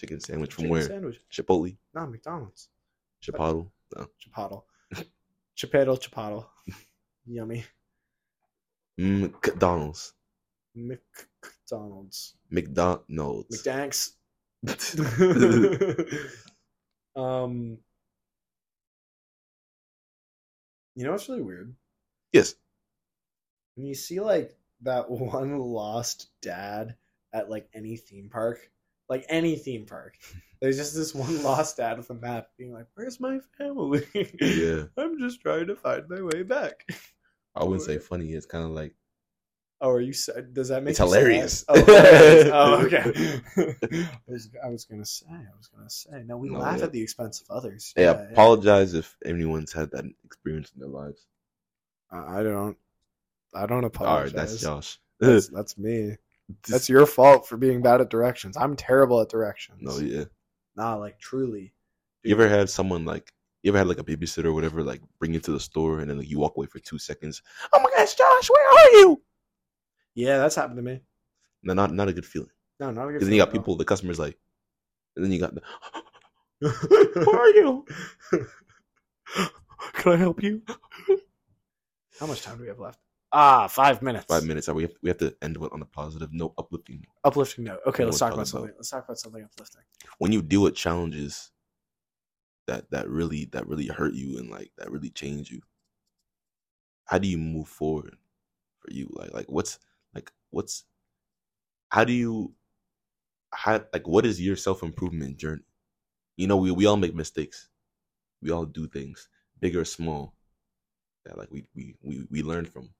Chicken 0.00 0.20
sandwich 0.20 0.54
from 0.54 0.62
Chicken 0.62 0.70
where? 0.70 0.82
Sandwich. 0.82 1.20
Chipotle, 1.32 1.76
Not 1.94 2.10
McDonald's. 2.10 2.68
Chipotle. 3.22 3.70
No. 3.96 4.06
Chipotle. 4.24 4.62
Chipotle, 5.56 6.00
chipotle. 6.00 6.46
Yummy. 7.26 7.64
Mm, 8.98 9.32
McDonald's. 9.32 10.14
McDonald's. 11.70 12.34
McDonald's. 12.50 13.62
McDanks. 13.62 14.10
um, 17.16 17.78
you 20.94 21.04
know 21.04 21.12
what's 21.12 21.28
really 21.28 21.42
weird? 21.42 21.74
yes. 22.32 22.54
When 23.76 23.86
you 23.86 23.94
see 23.94 24.20
like 24.20 24.56
that 24.82 25.10
one 25.10 25.58
lost 25.58 26.28
dad 26.42 26.96
at 27.32 27.48
like 27.48 27.68
any 27.72 27.96
theme 27.96 28.28
park, 28.30 28.70
like 29.08 29.24
any 29.28 29.56
theme 29.56 29.86
park, 29.86 30.16
there's 30.60 30.76
just 30.76 30.94
this 30.94 31.14
one 31.14 31.42
lost 31.42 31.76
dad 31.76 31.98
with 31.98 32.10
a 32.10 32.14
map 32.14 32.48
being 32.58 32.72
like, 32.72 32.86
"Where's 32.94 33.20
my 33.20 33.38
family? 33.56 34.06
Yeah. 34.40 34.84
I'm 34.96 35.18
just 35.18 35.40
trying 35.40 35.68
to 35.68 35.76
find 35.76 36.08
my 36.08 36.22
way 36.22 36.42
back." 36.42 36.84
I 37.54 37.64
wouldn't 37.64 37.82
say 37.82 37.98
funny. 37.98 38.32
It's 38.32 38.46
kind 38.46 38.64
of 38.64 38.70
like 38.70 38.94
Oh, 39.82 39.90
are 39.90 40.00
you? 40.00 40.12
Does 40.52 40.68
that 40.68 40.82
make 40.82 40.90
It's 40.90 40.98
hilarious. 40.98 41.64
Oh, 41.68 41.74
hilarious. 41.82 42.50
oh 42.52 42.84
okay. 42.86 43.40
Oh, 43.56 43.74
I 44.28 44.32
was, 44.32 44.50
I 44.64 44.68
was 44.68 44.84
gonna 44.84 45.06
say. 45.06 45.26
I 45.30 45.56
was 45.56 45.68
gonna 45.74 45.88
say. 45.90 46.22
No, 46.26 46.36
we 46.36 46.50
No, 46.50 46.58
laugh 46.58 46.78
yeah. 46.78 46.84
at 46.84 46.92
the 46.92 47.00
expense 47.02 47.40
of 47.40 47.50
others. 47.50 47.94
yeah, 47.96 48.12
apologize 48.30 48.92
if 48.94 49.16
anyone's 49.24 49.72
had 49.72 49.90
that 49.92 50.04
experience 50.24 50.70
in 50.74 50.80
their 50.80 50.88
lives. 50.90 51.26
I 52.10 52.42
don't. 52.42 52.76
I 53.54 53.66
don't 53.66 53.84
apologize. 53.84 54.32
right, 54.34 54.40
that's 54.40 54.60
Josh. 54.60 54.98
That's, 55.20 55.48
that's 55.48 55.76
me. 55.76 56.16
That's 56.66 56.88
your 56.88 57.04
fault 57.04 57.46
for 57.46 57.58
being 57.58 57.82
bad 57.82 58.00
at 58.00 58.08
directions. 58.08 58.56
I'm 58.56 58.74
terrible 58.74 59.20
at 59.20 59.28
directions. 59.28 59.80
no, 59.82 59.98
yeah. 59.98 60.24
Nah, 60.76 60.94
like 60.96 61.18
truly. 61.18 61.74
You 62.22 62.34
ever 62.34 62.48
had 62.48 62.70
someone 62.70 63.04
like 63.04 63.30
you 63.62 63.70
ever 63.70 63.76
had 63.78 63.86
like 63.86 63.98
a 63.98 64.04
babysitter 64.04 64.46
or 64.46 64.54
whatever 64.54 64.82
like 64.82 65.02
bring 65.18 65.34
you 65.34 65.40
to 65.40 65.52
the 65.52 65.60
store 65.60 66.00
and 66.00 66.08
then 66.08 66.16
like, 66.18 66.30
you 66.30 66.38
walk 66.38 66.56
away 66.56 66.66
for 66.68 66.78
two 66.78 66.98
seconds? 66.98 67.42
Oh 67.72 67.80
my 67.82 67.90
gosh, 67.94 68.14
Josh, 68.14 68.48
where 68.48 68.66
are 68.70 68.90
you? 69.00 69.22
Yeah, 70.14 70.38
that's 70.38 70.56
happened 70.56 70.76
to 70.76 70.82
me. 70.82 71.00
No, 71.62 71.74
not 71.74 71.92
not 71.92 72.08
a 72.08 72.12
good 72.12 72.26
feeling. 72.26 72.50
No, 72.78 72.90
not 72.90 73.08
a 73.08 73.12
good. 73.12 73.22
Then 73.22 73.32
you 73.32 73.38
got 73.38 73.52
people, 73.52 73.76
the 73.76 73.84
customers 73.84 74.18
like, 74.18 74.38
and 75.16 75.24
then 75.24 75.32
you 75.32 75.38
got 75.38 75.54
the, 75.54 75.62
at 77.16 77.28
are 77.28 77.48
you? 77.50 77.86
Can 79.94 80.12
I 80.12 80.16
help 80.16 80.42
you? 80.42 80.62
How 82.18 82.26
much 82.26 82.42
time 82.42 82.56
do 82.56 82.62
we 82.62 82.68
have 82.68 82.78
left? 82.78 82.98
Ah, 83.32 83.68
five 83.68 84.02
minutes. 84.02 84.26
Five 84.26 84.44
minutes. 84.44 84.68
We 84.68 84.82
have 84.82 84.92
we 85.02 85.08
have 85.10 85.18
to 85.18 85.34
end 85.40 85.56
with 85.56 85.72
on 85.72 85.82
a 85.82 85.86
positive 85.86 86.32
note, 86.32 86.54
uplifting. 86.58 87.06
Uplifting 87.24 87.64
note. 87.64 87.80
Okay, 87.86 88.04
let's 88.04 88.18
talk 88.18 88.32
about 88.32 88.48
something. 88.48 88.70
about? 88.70 88.78
Let's 88.78 88.90
talk 88.90 89.04
about 89.04 89.18
something 89.18 89.44
uplifting. 89.44 89.82
when 90.18 90.32
you 90.32 90.42
deal 90.42 90.62
with 90.62 90.74
challenges 90.74 91.50
that 92.66 92.90
that 92.90 93.08
really 93.08 93.46
that 93.46 93.66
really 93.66 93.86
hurt 93.86 94.14
you 94.14 94.38
and 94.38 94.48
like 94.50 94.70
that 94.78 94.90
really 94.90 95.10
change 95.10 95.50
you 95.50 95.60
how 97.04 97.18
do 97.18 97.26
you 97.26 97.36
move 97.36 97.66
forward 97.66 98.16
for 98.78 98.92
you 98.92 99.08
like 99.14 99.34
like 99.34 99.46
what's 99.50 99.78
what's 100.50 100.84
how 101.90 102.04
do 102.04 102.12
you 102.12 102.54
how 103.52 103.84
like 103.92 104.06
what 104.06 104.26
is 104.26 104.40
your 104.40 104.56
self-improvement 104.56 105.36
journey? 105.36 105.62
You 106.36 106.46
know 106.46 106.56
we, 106.56 106.70
we 106.70 106.86
all 106.86 106.96
make 106.96 107.14
mistakes. 107.14 107.68
We 108.42 108.50
all 108.50 108.64
do 108.64 108.86
things 108.88 109.28
big 109.60 109.76
or 109.76 109.84
small 109.84 110.34
that 111.24 111.36
like 111.38 111.50
we 111.50 111.66
we 111.74 111.96
we, 112.02 112.26
we 112.30 112.42
learn 112.42 112.64
from. 112.66 112.90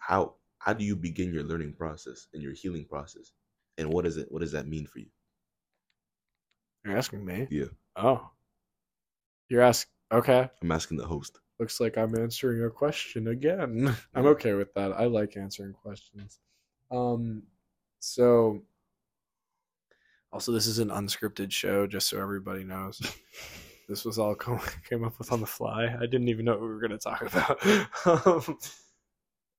How 0.00 0.34
how 0.58 0.72
do 0.72 0.84
you 0.84 0.96
begin 0.96 1.32
your 1.32 1.44
learning 1.44 1.74
process 1.74 2.28
and 2.32 2.42
your 2.42 2.52
healing 2.52 2.86
process? 2.86 3.32
And 3.76 3.90
what 3.92 4.06
is 4.06 4.16
it 4.16 4.30
what 4.30 4.40
does 4.40 4.52
that 4.52 4.66
mean 4.66 4.86
for 4.86 4.98
you? 5.00 5.10
You're 6.84 6.96
asking 6.96 7.24
me. 7.24 7.46
yeah. 7.50 7.66
Oh, 7.96 8.30
you're 9.48 9.62
asking. 9.62 9.90
Okay. 10.10 10.48
i'm 10.62 10.72
asking 10.72 10.96
the 10.96 11.06
host 11.06 11.38
Looks 11.58 11.80
like 11.80 11.98
I'm 11.98 12.16
answering 12.16 12.62
a 12.64 12.70
question 12.70 13.28
again. 13.28 13.96
I'm 14.14 14.26
okay 14.26 14.52
with 14.54 14.72
that. 14.74 14.92
I 14.92 15.06
like 15.06 15.36
answering 15.36 15.72
questions. 15.72 16.38
Um, 16.90 17.42
so 17.98 18.62
also 20.32 20.52
this 20.52 20.66
is 20.66 20.78
an 20.78 20.88
unscripted 20.88 21.50
show, 21.50 21.86
just 21.86 22.08
so 22.08 22.20
everybody 22.20 22.62
knows. 22.64 23.00
this 23.88 24.04
was 24.04 24.18
all 24.18 24.34
co- 24.34 24.60
came 24.88 25.04
up 25.04 25.18
with 25.18 25.32
on 25.32 25.40
the 25.40 25.46
fly. 25.46 25.86
I 25.86 26.06
didn't 26.06 26.28
even 26.28 26.44
know 26.44 26.52
what 26.52 26.62
we 26.62 26.68
were 26.68 26.80
going 26.80 26.90
to 26.92 26.98
talk 26.98 27.22
about. 27.22 27.66
um, 28.06 28.58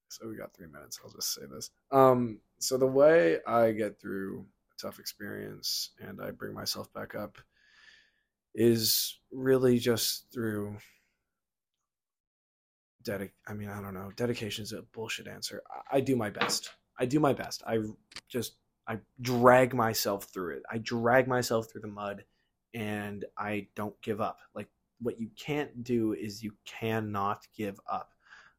so 0.07 0.27
we 0.27 0.37
got 0.37 0.53
three 0.53 0.67
minutes. 0.67 0.99
I'll 1.03 1.11
just 1.11 1.33
say 1.33 1.41
this. 1.53 1.69
Um, 1.91 2.39
so 2.59 2.77
the 2.77 2.87
way 2.87 3.39
I 3.45 3.71
get 3.71 3.99
through 3.99 4.45
a 4.73 4.81
tough 4.81 4.99
experience 4.99 5.91
and 5.99 6.21
I 6.21 6.31
bring 6.31 6.53
myself 6.53 6.91
back 6.93 7.15
up 7.15 7.37
is 8.55 9.19
really 9.31 9.77
just 9.77 10.25
through 10.33 10.77
dedic 13.03 13.31
I 13.47 13.53
mean, 13.53 13.69
I 13.69 13.81
don't 13.81 13.93
know. 13.93 14.11
Dedication 14.15 14.63
is 14.63 14.73
a 14.73 14.81
bullshit 14.93 15.27
answer. 15.27 15.61
I, 15.91 15.97
I 15.97 15.99
do 16.01 16.15
my 16.15 16.29
best. 16.29 16.71
I 16.97 17.05
do 17.05 17.19
my 17.19 17.33
best. 17.33 17.63
I 17.65 17.79
just 18.27 18.55
I 18.87 18.99
drag 19.21 19.73
myself 19.73 20.25
through 20.25 20.57
it. 20.57 20.63
I 20.71 20.79
drag 20.79 21.27
myself 21.27 21.71
through 21.71 21.81
the 21.81 21.87
mud 21.87 22.23
and 22.73 23.25
I 23.37 23.67
don't 23.75 23.99
give 24.01 24.21
up. 24.21 24.39
Like 24.53 24.67
what 24.99 25.19
you 25.19 25.29
can't 25.37 25.83
do 25.83 26.13
is 26.13 26.43
you 26.43 26.53
cannot 26.65 27.47
give 27.55 27.79
up. 27.89 28.11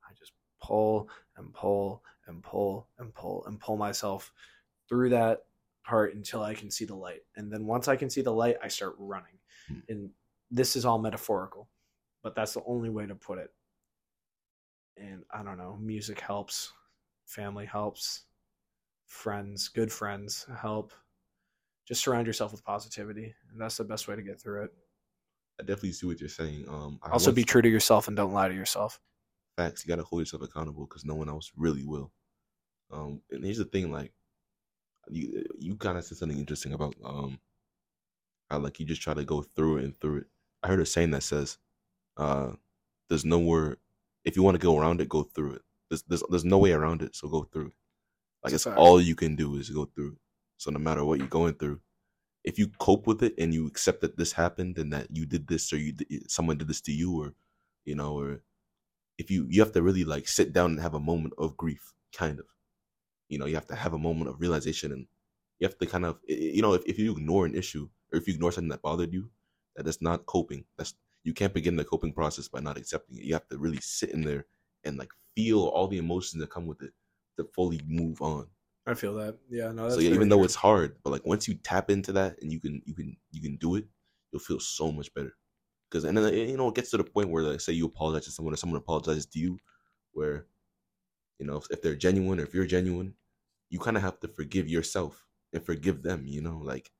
I 0.08 0.12
just 0.18 0.32
pull 0.62 1.08
and 1.36 1.52
pull 1.52 2.02
and 2.26 2.42
pull 2.42 2.88
and 2.98 3.12
pull 3.14 3.44
and 3.46 3.58
pull 3.60 3.76
myself 3.76 4.32
through 4.88 5.10
that 5.10 5.44
part 5.84 6.14
until 6.14 6.42
I 6.42 6.54
can 6.54 6.70
see 6.70 6.84
the 6.84 6.94
light. 6.94 7.20
And 7.36 7.52
then 7.52 7.66
once 7.66 7.88
I 7.88 7.96
can 7.96 8.10
see 8.10 8.22
the 8.22 8.32
light, 8.32 8.56
I 8.62 8.68
start 8.68 8.94
running. 8.98 9.38
Hmm. 9.68 9.78
And 9.88 10.10
this 10.50 10.76
is 10.76 10.84
all 10.84 10.98
metaphorical, 10.98 11.68
but 12.22 12.34
that's 12.34 12.54
the 12.54 12.62
only 12.66 12.90
way 12.90 13.06
to 13.06 13.14
put 13.14 13.38
it. 13.38 13.50
And 15.00 15.24
I 15.30 15.42
don't 15.42 15.56
know, 15.56 15.76
music 15.80 16.20
helps, 16.20 16.72
family 17.24 17.64
helps, 17.64 18.24
friends, 19.06 19.68
good 19.68 19.90
friends 19.90 20.46
help. 20.60 20.92
Just 21.86 22.02
surround 22.02 22.26
yourself 22.26 22.52
with 22.52 22.62
positivity, 22.64 23.34
and 23.50 23.60
that's 23.60 23.78
the 23.78 23.84
best 23.84 24.06
way 24.06 24.14
to 24.14 24.22
get 24.22 24.40
through 24.40 24.64
it. 24.64 24.70
I 25.58 25.62
definitely 25.62 25.92
see 25.92 26.06
what 26.06 26.20
you're 26.20 26.28
saying. 26.28 26.66
Um, 26.68 27.00
I 27.02 27.10
Also, 27.10 27.32
be 27.32 27.44
true 27.44 27.62
to 27.62 27.68
yourself 27.68 28.08
and 28.08 28.16
don't 28.16 28.32
lie 28.32 28.48
to 28.48 28.54
yourself. 28.54 29.00
facts. 29.56 29.84
You 29.84 29.88
gotta 29.88 30.04
hold 30.04 30.20
yourself 30.20 30.42
accountable 30.42 30.86
because 30.86 31.04
no 31.04 31.14
one 31.14 31.28
else 31.28 31.50
really 31.56 31.84
will. 31.84 32.12
Um, 32.90 33.22
and 33.30 33.44
here's 33.44 33.58
the 33.58 33.64
thing, 33.64 33.90
like, 33.90 34.12
you 35.08 35.44
you 35.58 35.76
kind 35.76 35.98
of 35.98 36.04
said 36.04 36.18
something 36.18 36.38
interesting 36.38 36.72
about 36.72 36.94
um, 37.04 37.40
how 38.50 38.58
like 38.58 38.78
you 38.80 38.86
just 38.86 39.02
try 39.02 39.14
to 39.14 39.24
go 39.24 39.42
through 39.42 39.78
it 39.78 39.84
and 39.84 40.00
through 40.00 40.18
it. 40.18 40.26
I 40.62 40.68
heard 40.68 40.80
a 40.80 40.86
saying 40.86 41.10
that 41.12 41.22
says, 41.22 41.58
uh, 42.16 42.52
"There's 43.08 43.24
nowhere 43.24 43.78
if 44.24 44.36
you 44.36 44.42
want 44.42 44.54
to 44.56 44.64
go 44.66 44.78
around 44.78 45.00
it, 45.00 45.08
go 45.08 45.22
through 45.22 45.54
it. 45.54 45.62
There's 45.88 46.02
there's 46.04 46.22
there's 46.30 46.44
no 46.44 46.58
way 46.58 46.72
around 46.72 47.02
it, 47.02 47.16
so 47.16 47.28
go 47.28 47.44
through 47.44 47.68
it. 47.68 47.72
Like 48.44 48.54
It's 48.54 48.66
it's 48.66 48.76
all 48.76 49.00
you 49.00 49.14
can 49.14 49.36
do 49.36 49.56
is 49.56 49.70
go 49.70 49.86
through 49.86 50.12
it. 50.12 50.18
So 50.58 50.70
no 50.70 50.78
matter 50.78 51.04
what 51.04 51.18
you're 51.18 51.28
going 51.28 51.54
through, 51.54 51.80
if 52.44 52.58
you 52.58 52.68
cope 52.78 53.06
with 53.06 53.22
it 53.22 53.34
and 53.38 53.52
you 53.52 53.66
accept 53.66 54.00
that 54.02 54.16
this 54.16 54.32
happened 54.32 54.78
and 54.78 54.92
that 54.92 55.08
you 55.10 55.26
did 55.26 55.46
this 55.48 55.72
or 55.72 55.78
you 55.78 55.92
did, 55.92 56.30
someone 56.30 56.58
did 56.58 56.68
this 56.68 56.80
to 56.82 56.92
you 56.92 57.20
or 57.20 57.34
you 57.84 57.94
know 57.94 58.18
or 58.18 58.40
if 59.18 59.30
you 59.30 59.46
you 59.50 59.60
have 59.60 59.72
to 59.72 59.82
really 59.82 60.04
like 60.04 60.28
sit 60.28 60.52
down 60.52 60.72
and 60.72 60.80
have 60.80 60.94
a 60.94 61.00
moment 61.00 61.34
of 61.38 61.56
grief 61.56 61.92
kind 62.14 62.38
of 62.38 62.46
you 63.28 63.38
know 63.38 63.46
you 63.46 63.54
have 63.54 63.66
to 63.66 63.74
have 63.74 63.92
a 63.94 63.98
moment 63.98 64.28
of 64.28 64.40
realization 64.40 64.92
and 64.92 65.06
you 65.58 65.66
have 65.66 65.78
to 65.78 65.86
kind 65.86 66.04
of 66.04 66.18
you 66.26 66.62
know 66.62 66.74
if, 66.74 66.82
if 66.86 66.98
you 66.98 67.12
ignore 67.12 67.46
an 67.46 67.54
issue 67.54 67.88
or 68.12 68.18
if 68.18 68.26
you 68.26 68.34
ignore 68.34 68.52
something 68.52 68.70
that 68.70 68.82
bothered 68.82 69.12
you, 69.12 69.30
that 69.76 69.86
is 69.86 70.02
not 70.02 70.26
coping. 70.26 70.64
That's 70.76 70.94
you 71.24 71.34
can't 71.34 71.54
begin 71.54 71.76
the 71.76 71.84
coping 71.84 72.12
process 72.12 72.48
by 72.48 72.60
not 72.60 72.76
accepting 72.76 73.16
it. 73.18 73.24
You 73.24 73.34
have 73.34 73.48
to 73.48 73.58
really 73.58 73.80
sit 73.80 74.10
in 74.10 74.22
there 74.22 74.46
and 74.84 74.96
like 74.96 75.10
feel 75.34 75.64
all 75.64 75.88
the 75.88 75.98
emotions 75.98 76.40
that 76.40 76.50
come 76.50 76.66
with 76.66 76.82
it 76.82 76.92
to 77.36 77.44
fully 77.54 77.80
move 77.86 78.20
on. 78.22 78.46
I 78.86 78.94
feel 78.94 79.14
that. 79.16 79.36
Yeah, 79.50 79.72
no. 79.72 79.90
So 79.90 80.00
yeah, 80.00 80.10
even 80.10 80.28
though 80.28 80.42
it's 80.44 80.54
hard, 80.54 80.96
but 81.04 81.10
like 81.10 81.26
once 81.26 81.46
you 81.46 81.54
tap 81.54 81.90
into 81.90 82.12
that 82.12 82.36
and 82.40 82.50
you 82.50 82.60
can 82.60 82.82
you 82.86 82.94
can 82.94 83.16
you 83.30 83.42
can 83.42 83.56
do 83.56 83.76
it, 83.76 83.84
you'll 84.32 84.40
feel 84.40 84.60
so 84.60 84.90
much 84.90 85.12
better. 85.14 85.36
Because 85.90 86.04
and 86.04 86.16
then 86.16 86.24
uh, 86.24 86.30
you 86.30 86.56
know 86.56 86.68
it 86.68 86.74
gets 86.74 86.90
to 86.90 86.96
the 86.96 87.04
point 87.04 87.30
where 87.30 87.42
like 87.42 87.60
say 87.60 87.72
you 87.72 87.86
apologize 87.86 88.24
to 88.24 88.30
someone 88.30 88.54
or 88.54 88.56
someone 88.56 88.78
apologizes 88.78 89.26
to 89.26 89.38
you, 89.38 89.58
where 90.12 90.46
you 91.38 91.46
know 91.46 91.56
if, 91.56 91.70
if 91.70 91.82
they're 91.82 91.94
genuine 91.94 92.40
or 92.40 92.44
if 92.44 92.54
you're 92.54 92.66
genuine, 92.66 93.14
you 93.68 93.78
kind 93.78 93.96
of 93.96 94.02
have 94.02 94.18
to 94.20 94.28
forgive 94.28 94.68
yourself 94.68 95.26
and 95.52 95.64
forgive 95.64 96.02
them. 96.02 96.24
You 96.26 96.40
know, 96.40 96.60
like 96.62 96.90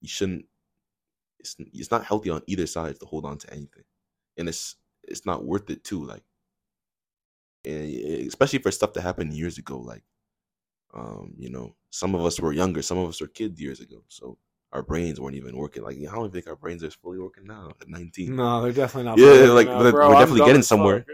you 0.00 0.08
shouldn't. 0.08 0.44
It's 1.44 1.56
it's 1.74 1.90
not 1.90 2.04
healthy 2.04 2.30
on 2.30 2.40
either 2.46 2.66
side 2.66 2.98
to 3.00 3.06
hold 3.06 3.26
on 3.26 3.36
to 3.38 3.52
anything, 3.52 3.84
and 4.38 4.48
it's 4.48 4.76
it's 5.02 5.26
not 5.26 5.44
worth 5.44 5.68
it 5.68 5.84
too. 5.84 6.02
Like, 6.02 6.22
especially 7.66 8.60
for 8.60 8.70
stuff 8.70 8.94
that 8.94 9.02
happened 9.02 9.34
years 9.34 9.58
ago. 9.58 9.78
Like, 9.78 10.04
um, 10.94 11.34
you 11.36 11.50
know, 11.50 11.76
some 11.90 12.14
of 12.14 12.24
us 12.24 12.40
were 12.40 12.52
younger, 12.52 12.80
some 12.80 12.96
of 12.96 13.10
us 13.10 13.20
were 13.20 13.26
kids 13.26 13.60
years 13.60 13.80
ago, 13.80 14.02
so 14.08 14.38
our 14.72 14.82
brains 14.82 15.20
weren't 15.20 15.36
even 15.36 15.54
working. 15.54 15.82
Like, 15.82 15.98
I 15.98 16.14
don't 16.14 16.32
think 16.32 16.48
our 16.48 16.56
brains 16.56 16.82
are 16.82 16.90
fully 16.90 17.18
working 17.18 17.44
now 17.44 17.72
at 17.78 17.88
nineteen. 17.90 18.36
No, 18.36 18.62
they're 18.62 18.72
definitely 18.72 19.10
not. 19.10 19.18
Yeah, 19.18 19.52
like, 19.52 19.66
now, 19.66 19.82
but 19.82 19.90
bro. 19.90 20.08
we're 20.08 20.14
definitely 20.14 20.46
getting 20.46 20.62
somewhere. 20.62 21.04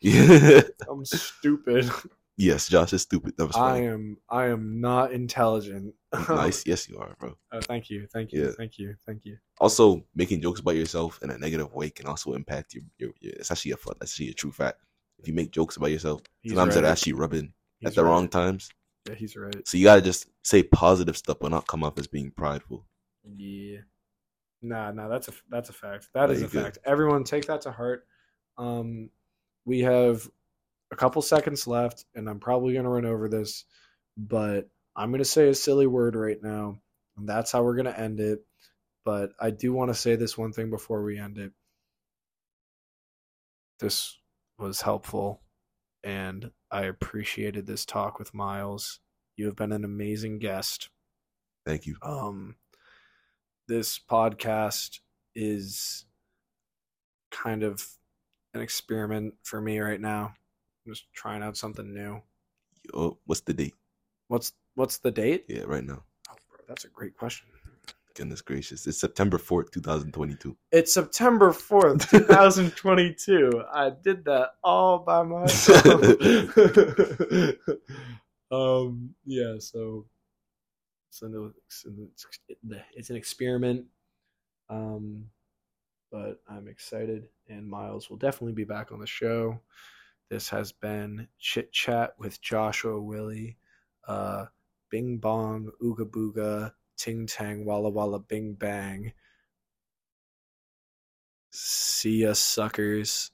Yeah. 0.00 0.62
I'm 0.90 1.04
stupid. 1.04 1.90
Yes, 2.36 2.68
Josh 2.68 2.92
is 2.92 3.02
stupid. 3.02 3.34
That 3.36 3.46
was 3.46 3.56
I 3.56 3.78
am. 3.78 4.16
I 4.28 4.46
am 4.46 4.80
not 4.80 5.12
intelligent. 5.12 5.94
nice. 6.28 6.64
Yes, 6.66 6.88
you 6.88 6.98
are, 6.98 7.14
bro. 7.18 7.36
Oh, 7.52 7.60
thank 7.60 7.90
you. 7.90 8.06
Thank 8.12 8.32
you. 8.32 8.46
Yeah. 8.46 8.52
Thank 8.56 8.78
you. 8.78 8.94
Thank 9.06 9.24
you. 9.24 9.36
Also, 9.60 10.04
making 10.14 10.40
jokes 10.40 10.60
about 10.60 10.76
yourself 10.76 11.18
in 11.22 11.30
a 11.30 11.38
negative 11.38 11.72
way 11.72 11.90
can 11.90 12.06
also 12.06 12.34
impact 12.34 12.74
your. 12.74 12.84
your, 12.98 13.10
your 13.20 13.32
it's 13.34 13.50
actually 13.50 13.72
a 13.72 13.76
fu- 13.76 13.92
that's 13.98 14.12
actually 14.12 14.30
a 14.30 14.34
true 14.34 14.52
fact. 14.52 14.78
If 15.18 15.28
you 15.28 15.34
make 15.34 15.52
jokes 15.52 15.76
about 15.76 15.90
yourself, 15.90 16.22
He's 16.42 16.52
sometimes 16.52 16.76
right. 16.76 16.84
actually 16.84 17.14
rubbing 17.14 17.52
He's 17.78 17.88
at 17.88 17.94
the 17.94 18.04
right. 18.04 18.10
wrong 18.10 18.28
times. 18.28 18.68
Yeah, 19.08 19.14
he's 19.14 19.36
right. 19.36 19.66
So 19.66 19.76
you 19.76 19.84
gotta 19.84 20.02
just 20.02 20.28
say 20.42 20.62
positive 20.62 21.16
stuff, 21.16 21.38
but 21.40 21.50
not 21.50 21.66
come 21.66 21.84
off 21.84 21.98
as 21.98 22.06
being 22.06 22.30
prideful. 22.30 22.86
Yeah. 23.36 23.78
Nah, 24.62 24.92
nah, 24.92 25.08
that's 25.08 25.28
a 25.28 25.32
that's 25.50 25.68
a 25.68 25.74
fact. 25.74 26.08
That 26.14 26.30
is 26.30 26.42
a 26.42 26.46
good. 26.46 26.62
fact. 26.62 26.78
Everyone 26.84 27.22
take 27.22 27.46
that 27.46 27.60
to 27.62 27.70
heart. 27.70 28.06
Um 28.56 29.10
we 29.66 29.80
have 29.80 30.28
a 30.94 30.96
couple 30.96 31.20
seconds 31.22 31.66
left 31.66 32.04
and 32.14 32.28
I'm 32.28 32.38
probably 32.38 32.72
going 32.74 32.84
to 32.84 32.90
run 32.90 33.04
over 33.04 33.28
this, 33.28 33.64
but 34.16 34.68
I'm 34.94 35.10
going 35.10 35.18
to 35.18 35.24
say 35.24 35.48
a 35.48 35.54
silly 35.54 35.88
word 35.88 36.14
right 36.14 36.40
now. 36.40 36.78
And 37.16 37.28
that's 37.28 37.50
how 37.50 37.64
we're 37.64 37.74
going 37.74 37.92
to 37.92 38.00
end 38.00 38.20
it. 38.20 38.44
But 39.04 39.32
I 39.40 39.50
do 39.50 39.72
want 39.72 39.90
to 39.90 39.94
say 39.94 40.14
this 40.14 40.38
one 40.38 40.52
thing 40.52 40.70
before 40.70 41.02
we 41.02 41.18
end 41.18 41.38
it. 41.38 41.50
This 43.80 44.16
was 44.56 44.80
helpful 44.80 45.42
and 46.04 46.52
I 46.70 46.82
appreciated 46.82 47.66
this 47.66 47.84
talk 47.84 48.20
with 48.20 48.32
Myles. 48.32 49.00
You 49.36 49.46
have 49.46 49.56
been 49.56 49.72
an 49.72 49.84
amazing 49.84 50.38
guest 50.38 50.90
Thank 51.66 51.86
you. 51.86 51.96
um 52.02 52.54
this 53.66 53.98
podcast 53.98 55.00
is 55.34 56.04
kind 57.32 57.64
of 57.64 57.84
an 58.52 58.60
experiment 58.60 59.34
for 59.42 59.60
me 59.60 59.80
right 59.80 60.00
now 60.00 60.34
I'm 60.86 60.92
just 60.92 61.06
trying 61.14 61.42
out 61.42 61.56
something 61.56 61.92
new 61.94 62.20
Oh, 62.94 63.18
what's 63.26 63.40
the 63.42 63.54
date? 63.54 63.74
what's 64.28 64.52
what's 64.74 64.98
the 64.98 65.10
date 65.10 65.44
Yeah, 65.48 65.62
right 65.66 65.84
now. 65.84 66.02
oh, 66.30 66.34
bro, 66.50 66.58
that's 66.68 66.84
a 66.84 66.88
great 66.88 67.16
question 67.16 67.46
Goodness 68.14 68.42
gracious. 68.42 68.86
It's 68.86 69.00
September 69.00 69.38
4th, 69.38 69.72
2022. 69.72 70.56
it's 70.72 70.92
september 70.94 71.50
4th 71.52 72.08
2022 72.10 73.62
i 73.72 73.90
did 74.02 74.24
that 74.24 74.50
all 74.62 74.98
by 75.00 75.22
myself 75.22 76.14
um 78.52 79.14
yeah 79.24 79.54
so 79.58 80.04
so 81.10 81.26
no, 81.28 81.52
it's 81.66 81.84
an- 81.86 82.10
it's 82.96 83.10
an 83.10 83.16
experiment 83.16 83.84
um 84.70 85.24
but 86.12 86.40
i'm 86.48 86.68
excited 86.68 87.26
and 87.48 87.68
myles 87.68 88.08
will 88.10 88.16
definitely 88.16 88.52
be 88.52 88.64
back 88.64 88.92
on 88.92 89.00
the 89.00 89.06
show 89.06 89.58
this 90.34 90.48
has 90.48 90.72
been 90.72 91.28
chit 91.38 91.70
chat 91.72 92.10
with 92.18 92.42
joshua 92.42 93.00
willie 93.00 93.56
uh 94.08 94.46
bing 94.90 95.18
bong 95.18 95.70
ooga 95.80 96.04
booga 96.04 96.72
ting 96.96 97.26
tang 97.26 97.64
walla 97.64 97.90
walla 97.90 98.18
bing 98.18 98.54
bang. 98.54 99.12
See 101.50 102.22
ya 102.22 102.32
suckers 102.32 103.30